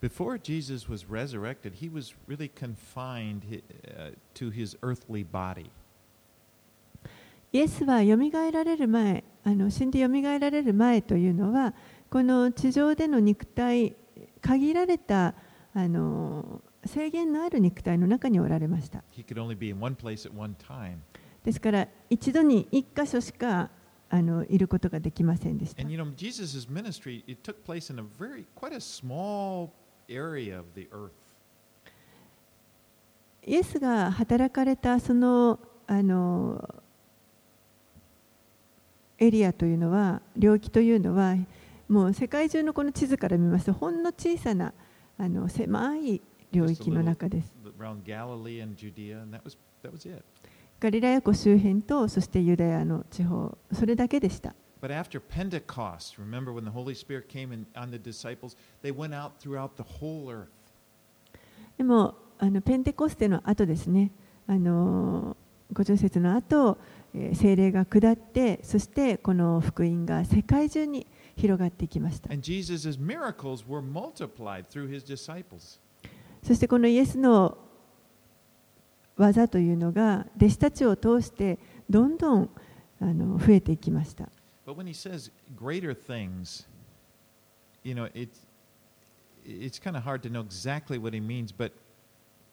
[0.00, 3.62] Before Jesus was resurrected, he was really confined
[3.96, 5.70] uh, to his earthly body.
[7.52, 11.74] イエスはよみがえられる前、あの死んでよみがえられる前というのは、
[12.12, 13.96] この地上での肉体、
[14.42, 15.34] 限られた
[15.72, 19.02] あの制限のある肉体の中におられました。
[21.42, 23.70] ですから、一度に一箇所しか
[24.10, 25.80] あのいることができませんでした。
[33.44, 36.74] イエスが働かれたその,あの
[39.18, 41.36] エリアというのは、領域というのは、
[41.92, 44.72] もう世界中のこの地図から見ますとほんの小さな
[45.18, 47.52] あの狭い領域の中です。
[50.80, 54.54] ガリラヤ湖周辺とそしてユダヤの地方それだけでした。
[54.80, 59.32] But after Pentecost, remember when the Holy Spirit came in, on the disciples, they went out
[59.38, 60.46] throughout the whole earth.
[61.76, 64.12] でもあのペンテコステの後ですね
[64.46, 65.36] あの
[65.74, 66.78] 50節の後、
[67.14, 71.06] えー聖霊が下ってそしてこの福音が世界中に
[71.36, 72.28] 広がっていきました。
[76.42, 77.58] そしてこのイエスの
[79.16, 81.58] 技というのが弟子たちを通して
[81.88, 82.50] どんどん
[83.00, 84.28] あの増えていきました。
[84.66, 86.66] But when he says greater things,
[87.82, 88.46] you know, it's,
[89.44, 91.72] it's kind of hard to know exactly what he means, but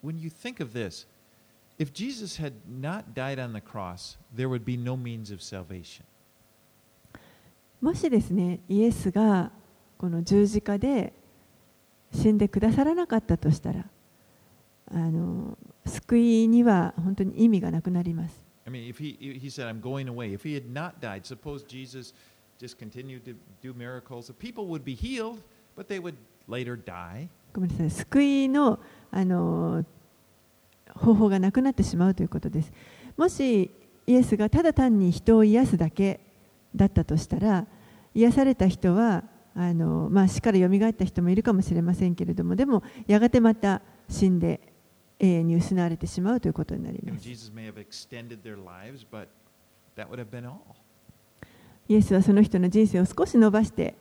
[0.02, 1.06] when you think of this,
[1.78, 6.06] if Jesus had not died on the cross, there would be no means of salvation.
[7.82, 9.52] もしですね、イエスが
[9.98, 11.14] この十字架で
[12.14, 13.86] 死んでくださらなかったとしたら、
[14.92, 18.44] あの救いには本当に意味がなくなります。
[18.66, 22.14] I mean, if he, he said, I'm going away, if he had not died, suppose Jesus
[22.60, 25.40] just continued to do miracles, people would be healed,
[25.76, 26.16] but they would
[26.48, 27.30] later die.
[27.54, 28.80] ごめんなさい、救いの
[29.12, 29.86] あの
[30.94, 32.72] 方法がなくなってしまうということです。
[33.16, 33.72] もし
[34.06, 36.20] イエスがただ単に人を癒すだけ
[36.76, 37.66] だったとしたら
[38.14, 39.24] 癒された人は
[39.56, 44.62] あの、まあ、死からよった人もいるかもしれませんけれどもでもやがてまた死んで
[45.20, 47.24] 永遠に失われてしまうということになります。
[51.90, 53.96] イエスはその人の人生を少し伸ばして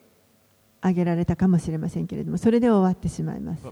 [0.80, 3.64] あげられたかもしれませんけれどもそれで終わってしまいます。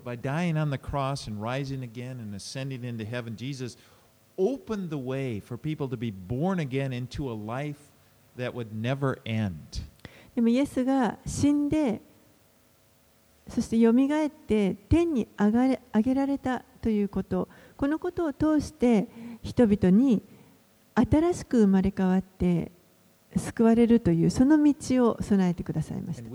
[10.34, 12.02] でもイエスが死んで、
[13.48, 13.92] そしてよ
[14.26, 19.08] って天に上,がれ上げられたということ、このことを通して
[19.42, 20.22] 人々に
[20.94, 22.72] 新しく生まれ変わって
[23.36, 26.28] 救われるという、その道を備えてくださいました。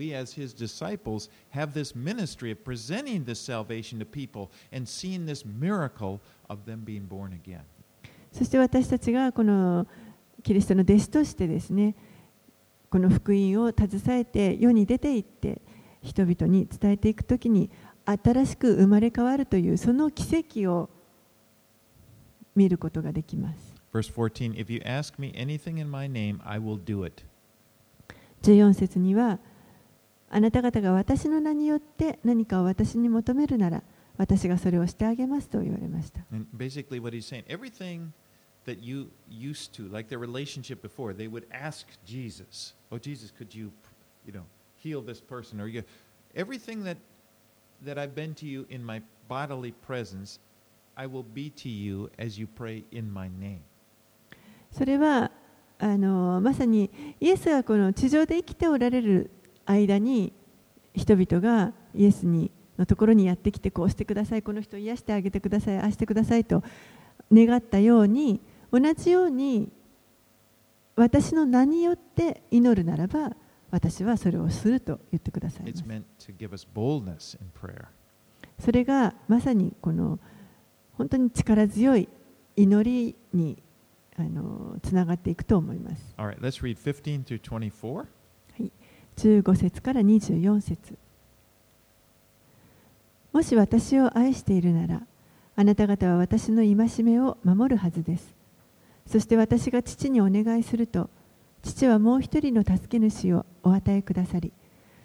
[8.32, 9.86] そして私たちがこの
[10.42, 11.96] キリストの弟子としてですね
[12.90, 15.62] この福音を携えて世に出て行って
[16.02, 17.70] 人々に伝えていくときに
[18.06, 20.90] 新しく生まれ変わるというその奇跡を
[22.56, 23.76] 見ることができます。
[23.94, 27.24] Verse 14 If you ask me anything in my name, I will do it.
[28.44, 29.40] 14節には
[30.30, 33.84] あなた方が私の名によって何かを私に求めるなら
[34.18, 36.22] 私がそれをしてあげますと言われました。
[36.32, 38.12] And basically, what he's saying, everything
[38.66, 43.54] that you used to, like their relationship before, they would ask Jesus, "Oh, Jesus, could
[43.54, 43.72] you,
[44.26, 44.46] you know,
[44.76, 45.84] heal this person?" Or you,
[46.36, 46.98] everything that
[47.84, 50.40] that I've been to you in my bodily presence,
[50.96, 53.62] I will be to you as you pray in my name.
[54.72, 55.32] それは
[55.80, 56.90] あのまさに
[57.20, 59.32] イエスがこの地上で生きておられる
[59.66, 60.32] 間に
[60.94, 66.64] 人々がイエスにのところにやってきてこうしてくださいこの人を癒してあげてくださいああしてくださいと
[67.32, 68.42] 願ったように
[68.72, 69.72] 同じように
[70.96, 73.32] 私の名によって祈るならば
[73.72, 75.74] 私はそれをすると言ってください.
[78.60, 80.20] それがまさにこの
[80.94, 82.08] 本当に力強い
[82.56, 83.62] 祈りに
[84.18, 86.14] あのつながっていくと思います。
[86.18, 88.06] All right, let's read 15 through 24.
[89.18, 90.98] 15節から24節。
[93.34, 95.02] もし私を愛しているなら
[95.56, 98.36] あなた方は私の戒めを守るはずです
[99.06, 101.10] そして私が父にお願いすると
[101.62, 104.52] 父はもう一人の助け主をお与えくださり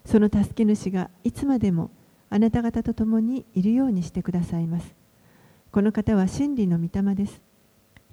[0.04, 1.90] その助け主がいつまでも
[2.30, 4.94] あなた方と共にいるようにしてくださいます
[5.72, 7.42] この方は真理の御霊です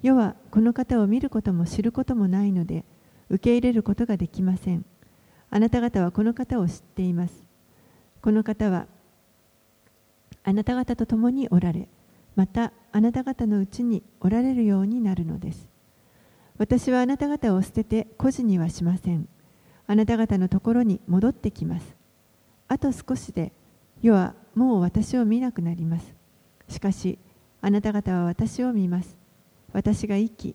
[0.02, 2.84] 世はこの方を見ることも知ることもないので
[3.30, 4.84] 受け入れることができません
[5.54, 7.44] あなた方はこの方を知っています。
[8.20, 8.88] この方は
[10.42, 11.88] あなた方と共におられ、
[12.34, 15.68] またあなた方のうちにおられるようになるのです。
[16.56, 19.28] 私はあなた方を捨てて孤児にはしません。
[19.86, 21.96] あなた方のところに戻ってきます。
[22.68, 23.52] あと少しで
[24.00, 26.14] 世はもう私を見なくなります。
[26.68, 27.18] しかし
[27.60, 29.16] あなた方は私を見ます。
[29.72, 30.54] 私が生き、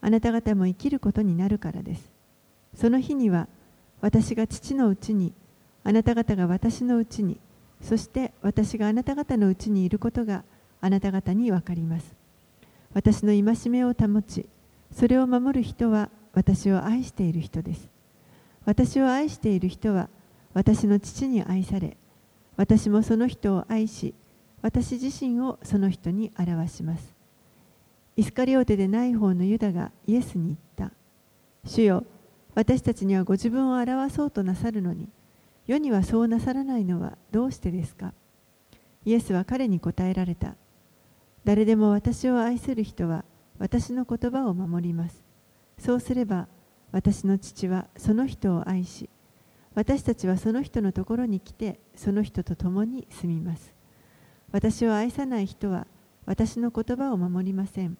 [0.00, 2.12] あなた方も生きることになるからです。
[2.74, 3.46] その日には
[4.00, 5.32] 私が父のうちに、
[5.84, 7.38] あなた方が私のうちに、
[7.80, 10.44] そして私があなた方のうちにいることが
[10.80, 12.14] あなた方に分かります。
[12.92, 14.46] 私の戒めを保ち、
[14.92, 17.88] それを守る人は私を愛している人です。
[18.64, 20.08] 私を愛している人は
[20.54, 21.96] 私の父に愛され、
[22.56, 24.14] 私もその人を愛し、
[24.62, 27.14] 私自身をその人に表します。
[28.16, 30.58] イスカリオテでない方のユダがイエスに言っ
[30.90, 30.94] た。
[31.68, 32.04] 主よ、
[32.54, 35.08] 私たちにはご自分を表そうとなさるのに、
[35.66, 38.14] 世にはそうなさらないのはどうしてですか？
[39.04, 40.54] イエスは彼に答えられた。
[41.44, 43.24] 誰でも私を愛する人は
[43.58, 45.24] 私の言葉を守ります。
[45.78, 46.48] そうすれば
[46.92, 49.08] 私の父はその人を愛し、
[49.74, 53.74] 私たちはその人のところに来てその人と共に住みます。
[54.52, 55.86] 私を愛さない人は
[56.24, 57.98] 私の言葉を守りません。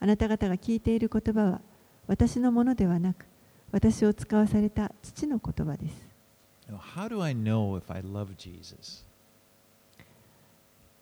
[0.00, 1.60] あなた方が聞いている言葉は
[2.06, 3.26] 私のものではなく、
[3.72, 6.08] 私を使わされた父の言葉です。
[6.70, 9.04] How do I know if I love Jesus?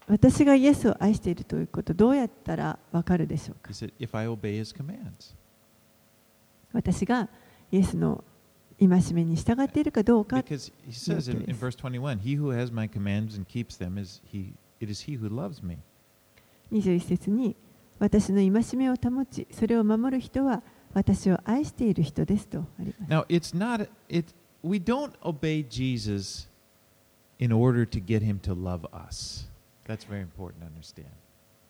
[0.09, 3.71] 私がイエスを愛しているということどうやったらわかるでしょうか？
[6.73, 7.29] 私が
[7.71, 8.25] イエスの
[8.81, 10.39] 戒めに従っているかどうか
[16.73, 17.55] 21節に
[17.99, 20.63] 私の戒めを保ちそれを守る人は
[20.95, 23.13] 私を愛している人ですとあります。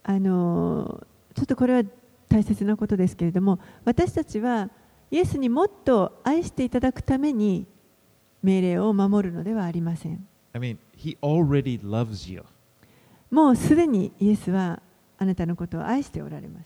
[0.04, 1.82] あのちょっとこれは
[2.28, 4.70] 大切なことですけれども私たちは
[5.10, 7.66] イエスにもっと愛していただくために
[8.42, 10.26] 命令を守るのではありません。
[13.30, 14.82] もうすでにイエスは
[15.18, 16.64] あなたのことを愛しておられます。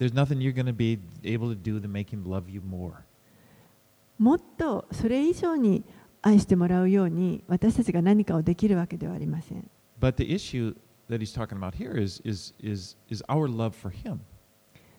[4.19, 5.85] もっとそれ以上に
[6.23, 9.69] 愛してもらうように私たちが何かをできるわけではありません。
[11.09, 14.21] that he's talking about here is, is, is, is our love for him.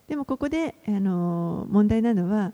[0.08, 2.53] でもここで、あの、問題なのは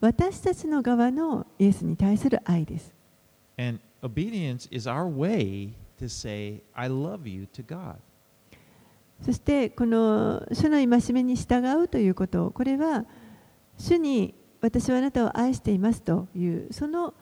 [0.00, 2.94] 私たちの側のイエスに対する愛です。
[9.22, 13.06] そしてこの主の戒めに従うということこれは
[13.78, 17.14] 主に私はあなたを愛していますというその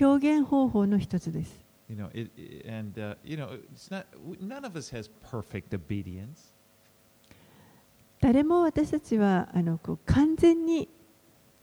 [0.00, 1.65] 表現方法の一つです。
[1.89, 4.05] You know, it, it- and uh, you know, it's not.
[4.39, 6.53] None of us has perfect obedience.
[8.21, 10.87] 誰も私たちはあのこう完全に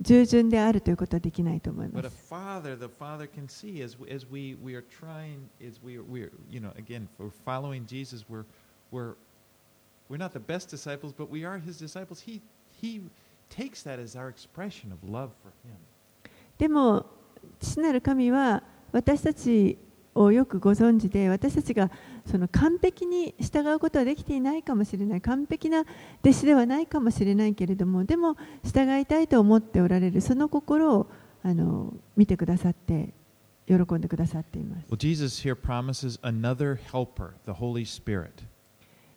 [0.00, 2.16] 従順であるということはできないと思いま But a す。
[2.32, 6.02] father, the father can see as we, as we, we are trying, as we are,
[6.02, 8.44] we are, you know, again, for following Jesus, we're,
[8.90, 9.14] we're,
[10.08, 12.20] we're not the best disciples, but we are his disciples.
[12.20, 12.42] He,
[12.80, 13.02] he
[13.50, 15.76] takes that as our expression of love for him.
[16.58, 17.06] でも
[17.60, 19.78] 父なる神は私たち
[20.15, 21.89] をよくご存知で私たちが
[22.25, 25.85] その完璧に従うことはできていないかもしれない完璧な
[26.21, 31.07] 弟子ではないかもしれないけれどもでも従いたいと思っておられるその心を
[31.43, 33.13] あの見てくださって
[33.67, 34.87] 喜んでくださっています。
[34.89, 38.29] Well, Jesus here promises another helper, the Holy Spirit.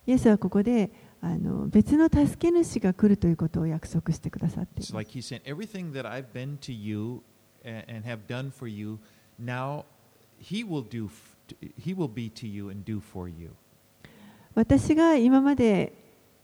[0.05, 0.91] イエスはここで
[1.21, 5.05] あの別の助け主が来るということを約束してくださってい It's ます。
[5.05, 7.21] Like he's saying, everything that I've been to you
[7.63, 8.99] and have done for you,
[9.39, 9.83] now
[10.39, 11.09] he will do,
[11.77, 13.51] he will be to you and do for you.
[14.55, 15.93] 私が今まで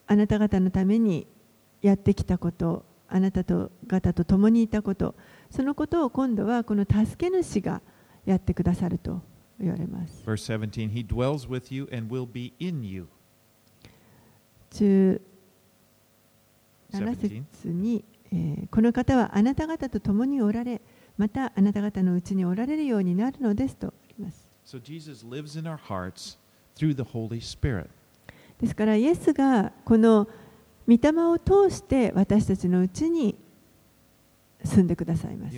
[0.06, 1.26] あなた方のために
[1.82, 5.16] やってきたことあなたと方と共にいたこと
[5.50, 7.82] そのことを今度はこの助け主が
[8.26, 9.22] やってくださると
[9.60, 13.08] 言われます Verse 17, he dwells with you and will be in you.
[14.72, 15.20] 17
[16.92, 20.82] 17節に、えーこの方はあなた方と共におられ
[21.18, 24.48] またあなた方のうちにおられるようになるのですとあります。
[28.60, 30.28] ですから、イエスがこの
[30.88, 33.36] 御霊を通して私たちのうちに
[34.64, 35.54] 住んでくださいます。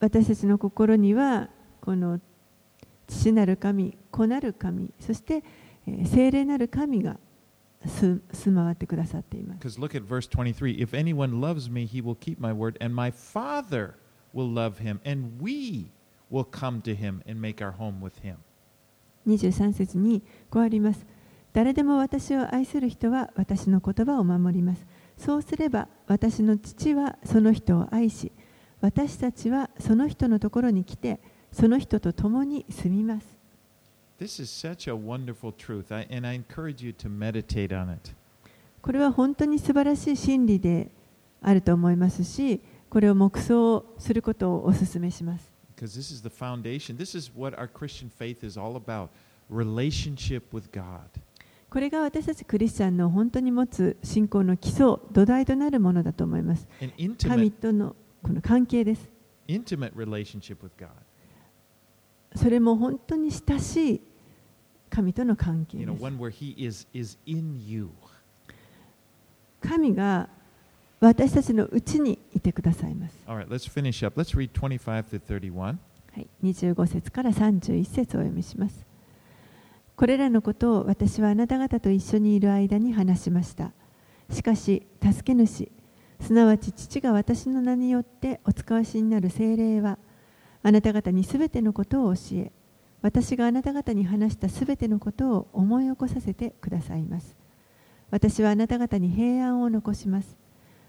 [0.00, 1.48] 私たちの心には
[1.80, 2.20] この
[3.06, 5.42] 父なる神、子なる神、そして
[6.06, 7.16] 聖霊なる神が
[7.86, 12.94] 住住まわってくださっています Because look at verse 23 If anyone loves me, he will keep my word, and
[12.94, 13.94] my Father
[14.34, 15.90] will love him, and we
[16.30, 18.36] will come to him and make our home with him.
[19.26, 21.06] 23節にこうあります
[21.52, 28.32] 誰でも私を愛する人は私の言葉を守りますそうすれば私の父はその人を愛し
[28.80, 31.20] 私たちはその人のところに来て
[31.52, 33.39] その人と共に住みます
[34.20, 38.12] This is such a wonderful truth, I, and I encourage you to meditate on it.
[38.82, 40.90] これは本当に素晴らしい真理で
[41.40, 42.60] あると思いますし
[42.90, 46.98] これを黙想することをお勧めします Because this is the foundation.
[46.98, 49.08] This is what our Christian faith is all about
[49.50, 51.00] relationship with God.
[51.70, 59.08] これが私たちクリスチャンの本当に持つ信仰の基礎土台となるものだと思います An 神 intimate, とのこの関係です
[59.48, 59.92] intimate.
[62.34, 64.09] それも本当に親しい
[64.90, 66.02] 神との関係です.
[69.60, 70.28] 神が
[71.00, 74.20] 私たちのうちにいてくださいます All right, let's finish up.
[74.20, 75.60] Let's read 25 to 31.
[75.60, 75.76] は
[76.16, 78.84] い、25節から31節をお読みします。
[79.96, 83.72] これらのことを私はあなた方と一緒にいる間に話しました。
[84.30, 85.70] しかし、助け主、
[86.20, 89.98] すなわち父が私の名によってお使わしになる精霊は、
[90.62, 92.52] あなた方にすべてのことを教え、
[93.02, 97.36] 私があなた方に話したすべてのことを思い起こさせてくださいます。
[98.10, 100.36] 私はあなた方に平安を残します。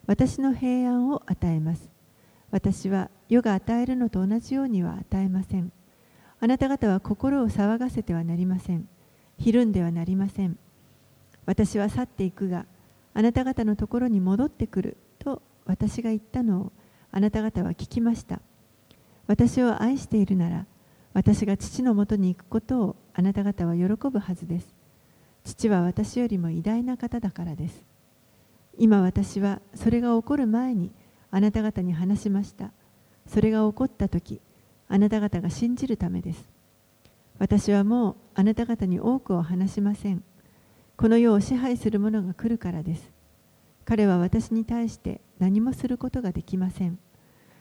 [0.08, 1.90] 私の平安を与えます。
[2.50, 5.72] 私は世が与えるのと同じようには与えません。
[6.40, 8.90] あなた方は心を騒がせてはなりません。
[9.38, 10.58] ひるんではなりません。
[11.46, 12.66] 私は去っていくが、
[13.14, 16.72] あなた方のところに戻ってくると私が言ったのを
[17.12, 18.42] あなた方は聞きました。
[19.28, 20.66] 私を愛しているなら、
[21.14, 24.74] 私が父のもとに行くことをあなた方は喜ぶはずです。
[25.44, 27.84] 父は私よりも偉大な方だからです。
[28.78, 30.92] 今私はそれが起こる前に
[31.30, 32.72] あなた方に話しました。
[33.28, 34.42] それが起こったとき、
[34.88, 36.50] あなた方が信じるためです。
[37.40, 40.24] 私はもうあなた方に多くを話しません。
[40.96, 43.12] この世を支配する者が来るからです。
[43.86, 47.00] 彼は私に対して何もすることができません。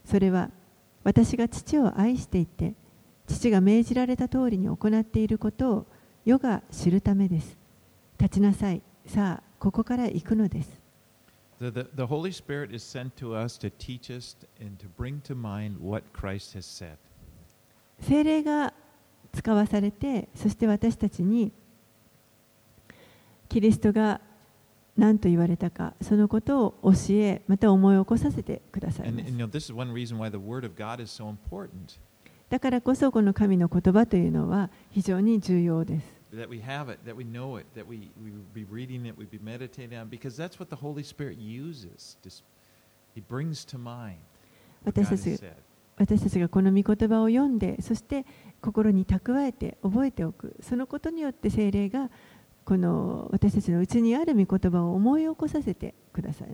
[0.05, 0.51] それは
[1.03, 2.75] 私が父を愛していて、
[3.31, 5.87] 父が命じられた通りに行っていることを
[6.25, 7.57] ヨガ知るためです。
[8.19, 8.83] 立ちなさい。
[9.07, 10.81] さあ、ここから行くのです。
[18.01, 18.75] 聖霊が
[19.33, 21.53] 使わされて、そして私たちに、
[23.49, 24.21] キリストが
[24.97, 29.09] 何と言われたか、そのことを教え、また思い起こさせてください。
[32.51, 36.21] だからこそこの神の言葉というのは非常に重要です。
[45.97, 48.25] 私たちがこの御言葉を読んで、そして
[48.63, 52.11] 心に蓄えて覚えておく、そのことによって精霊が
[52.65, 56.49] この私たちの内にある御言葉を思い起こさせてください。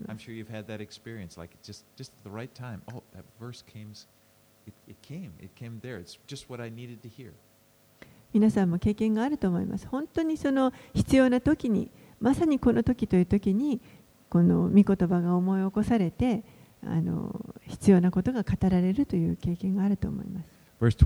[8.32, 9.86] 皆さんも経験があると思います。
[9.86, 11.90] 本当にその必要な時に、
[12.20, 13.80] まさにこの時という時に、
[14.28, 16.42] この御言葉が思い起こされて、
[16.84, 20.56] あの必要なことが語られるという経験があると思います。
[20.80, 20.96] Verse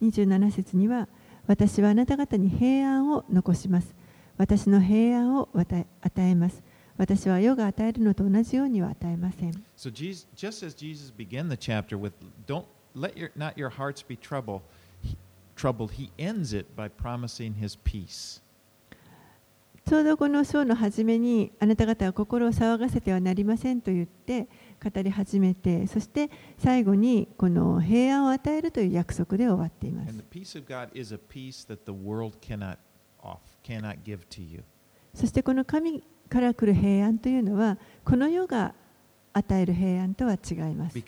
[0.00, 1.08] 27 節には、
[1.46, 3.94] 私はあなた方に平安を残します。
[4.42, 5.86] 私の平安を与
[6.16, 6.64] えます。
[6.96, 9.52] 私は世が与えるのと同じようには与えません。
[9.76, 12.10] So Jesus, just as Jesus began the chapter with,
[12.48, 14.62] "Don't let your not your hearts be troubled,"
[15.54, 18.42] troubled, he ends it by promising his peace.
[19.86, 24.48] ちょうどこの章の初めに、あなた方は心を騒がせてはなりませんと言って
[24.82, 30.12] 語り始めて、そして最後にこの平安を与えるという約束で終わっています
[35.14, 38.74] そしてこの神から来る平安というのはこの世が
[39.34, 40.98] 与える平安とは違います。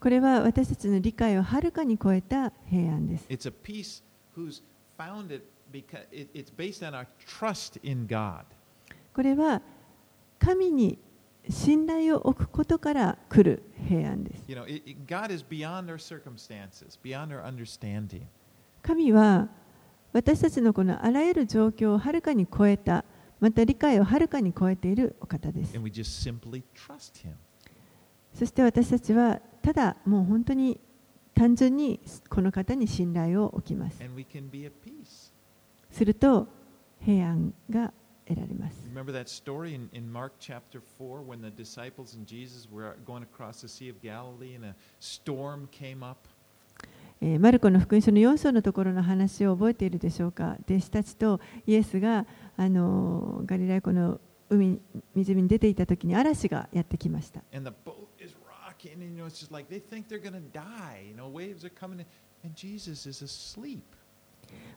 [0.00, 3.26] これは私たちの理解をはるかに超えた平安です。
[9.14, 9.62] これは
[10.38, 10.98] 神に
[11.48, 14.44] 信頼を置くことから来る平安です。
[14.46, 14.72] 神は神
[15.86, 16.32] の状況、
[17.02, 18.22] 神の understanding。
[18.84, 19.48] 神は
[20.12, 23.04] 私たちのこのあらゆる状況をはるかに超えた、
[23.40, 25.72] また理解をはるかに超えているお方です。
[28.34, 30.78] そして私たちはただもう本当に
[31.34, 34.02] 単純にこの方に信頼を置きます。
[35.90, 36.46] すると
[37.00, 37.92] 平安が
[38.26, 38.76] 得られます。
[38.92, 43.62] Remember that story in, in Mark chapter 4 when the disciples and Jesus were going across
[43.62, 46.28] the Sea of Galilee and a storm came up?
[47.26, 50.58] えーマルコの福音書の4章のところの話を覚えているでしょうか？
[50.68, 52.26] 弟子たちとイエスが
[52.58, 54.20] あのーガリラヤ湖の
[54.50, 54.78] 海
[55.14, 57.40] 湖に出ていた時に嵐がやってきました.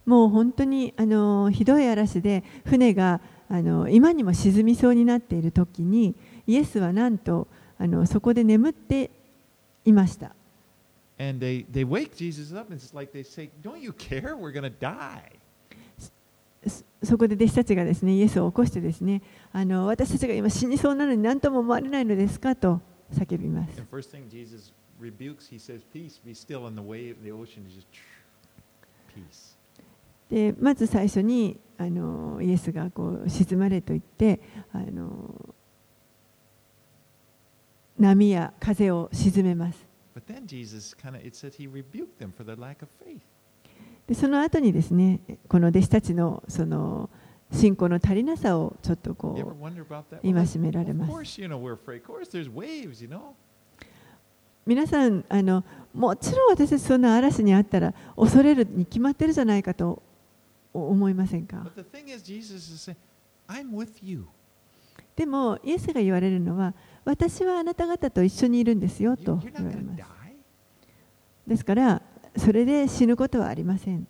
[0.06, 3.20] もう本当にあのーひどい嵐で船が
[3.50, 6.16] あのー今にも沈みそうになっている時に
[6.48, 9.12] イエスはなんとあのそこで眠って
[9.84, 10.32] いました
[11.20, 14.36] And they, they wake Jesus up, and it's like they say, Don't you care?
[14.36, 15.32] We're going die.
[17.04, 19.22] そこで弟子たちがですね、イエスを起こしてですね、
[19.54, 22.82] あの私たちが今死にそうなのに何とも思われないのですかと
[23.14, 23.76] 叫びます。
[30.30, 34.42] で、まず最初にあのイエスがこう沈まれと言って
[34.74, 35.56] あの、
[37.98, 39.87] 波や風を沈めます。
[44.14, 47.10] その後にですね、この弟子たちの,その
[47.52, 49.38] 信仰の足りなさをちょっとこう、
[50.22, 51.42] 戒められます。
[54.66, 55.64] 皆さん、あの
[55.94, 60.02] もちろん私たちそんな嵐にあったら恐れるに決まってるじゃないかと
[60.74, 61.66] 思いませんか？
[65.16, 66.74] でも、イエスが言われるのは、
[67.08, 70.04] 私はあなた方と一緒にいるんですよと言われます。
[71.48, 72.02] ですから、
[72.36, 74.06] それで死ぬことはありません。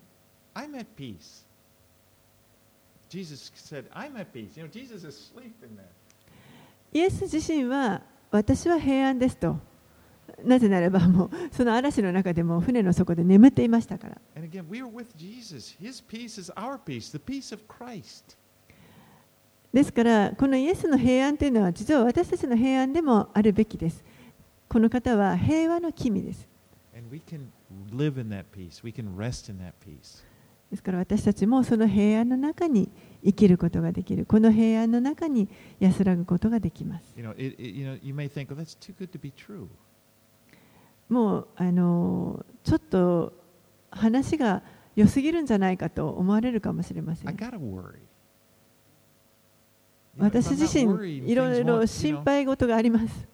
[6.91, 9.59] イエス自身は私は平安ですと。
[10.43, 14.17] なぜならばもうその嵐の中でも船の底で眠っていましたから。
[19.77, 24.03] ですからこのイエスの平安というのは実は私たちの平安でもあるべきです
[24.67, 26.47] この方は平和の君です。
[30.71, 32.89] ですから私たちもその平安の中に
[33.23, 34.25] 生きることができる。
[34.25, 35.47] この平安の中に
[35.79, 37.15] 安らぐことができます。
[41.07, 43.31] もうあのちょっと
[43.91, 44.63] 話が
[44.95, 47.29] 良すぎるんじゃないかと思われるかもしれません。
[47.35, 47.99] gotta worry.
[47.99, 48.03] You know,
[50.06, 53.27] if 私自身、いろいろ心配事があります。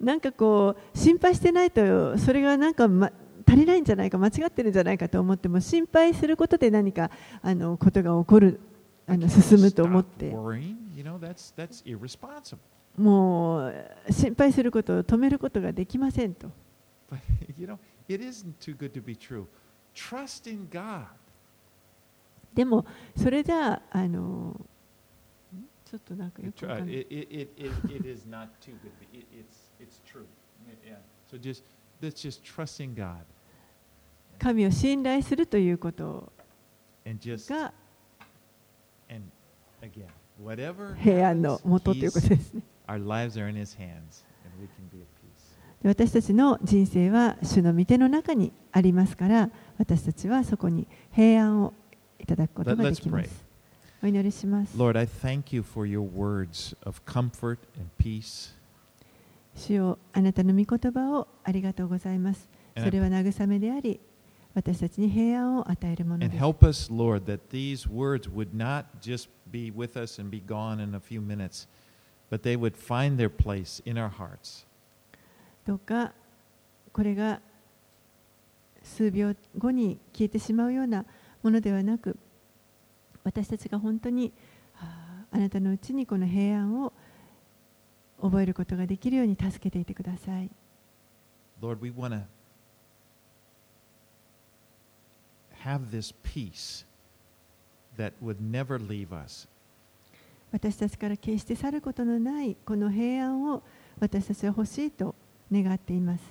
[0.00, 3.10] なんかこう、心配してないと、それがなんか、ま、
[3.46, 7.10] 足りないんじゃないか、間違ってるんじゃないかと思っても、心配することで何か
[7.42, 8.60] あのことが起こる、
[9.06, 10.30] あの進むと思って。
[12.96, 13.74] もう、
[14.10, 16.48] 心配することを止めることができませんと。
[22.54, 22.86] でも
[23.16, 24.58] それじゃあ,の
[25.84, 26.94] ちょっとなんかよくわかるない。
[32.00, 33.24] That's just trusting God.
[34.38, 36.32] 神を信頼するということ
[37.50, 37.72] が
[40.94, 42.62] 平安のもとということですね。
[45.84, 51.72] 私たちの人生は主の御手の中にありますから私たちはそこに平安を
[52.18, 53.44] いただくことができます
[54.02, 58.54] お祈りします Lord, I thank you for your words of comfort and peace.
[59.54, 64.00] 主よあなたの御言葉をありがとうございます And それは慰めであり
[64.54, 70.30] 私たちに平安を与えるもの And です help us, Lord, that these words would not just be with us and
[70.30, 71.68] be gone in a few minutes,
[72.30, 74.67] but they would find their place in our hearts.
[75.68, 76.14] どうか
[76.94, 77.42] これが
[78.82, 81.04] 数秒後に消えてしまうような
[81.42, 82.16] ものではなく
[83.22, 84.32] 私たちが本当に
[84.80, 86.94] ああなたのうちにこの平安を
[88.22, 90.50] 覚えることができるように助けていてください
[91.60, 92.22] Lord, we want to
[95.66, 96.86] have this peace
[97.98, 99.46] that would never leave us.
[100.50, 103.62] 私たちから決して去ることのないこの平安を
[104.00, 105.14] 私たちは欲しいと
[105.52, 106.22] 願っています。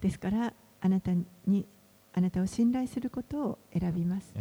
[0.00, 1.12] ですから、あなた
[1.46, 1.66] に、
[2.12, 4.32] あなたを信頼することを選びます。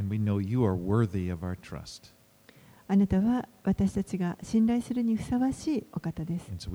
[2.87, 6.51] あなたは私たちが信頼するにふさわしいお方です。
[6.51, 6.69] So、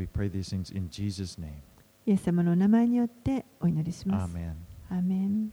[2.07, 4.23] イエス様のお名前によってお祈りします。
[4.23, 4.57] アーメン。
[4.89, 5.53] アーメン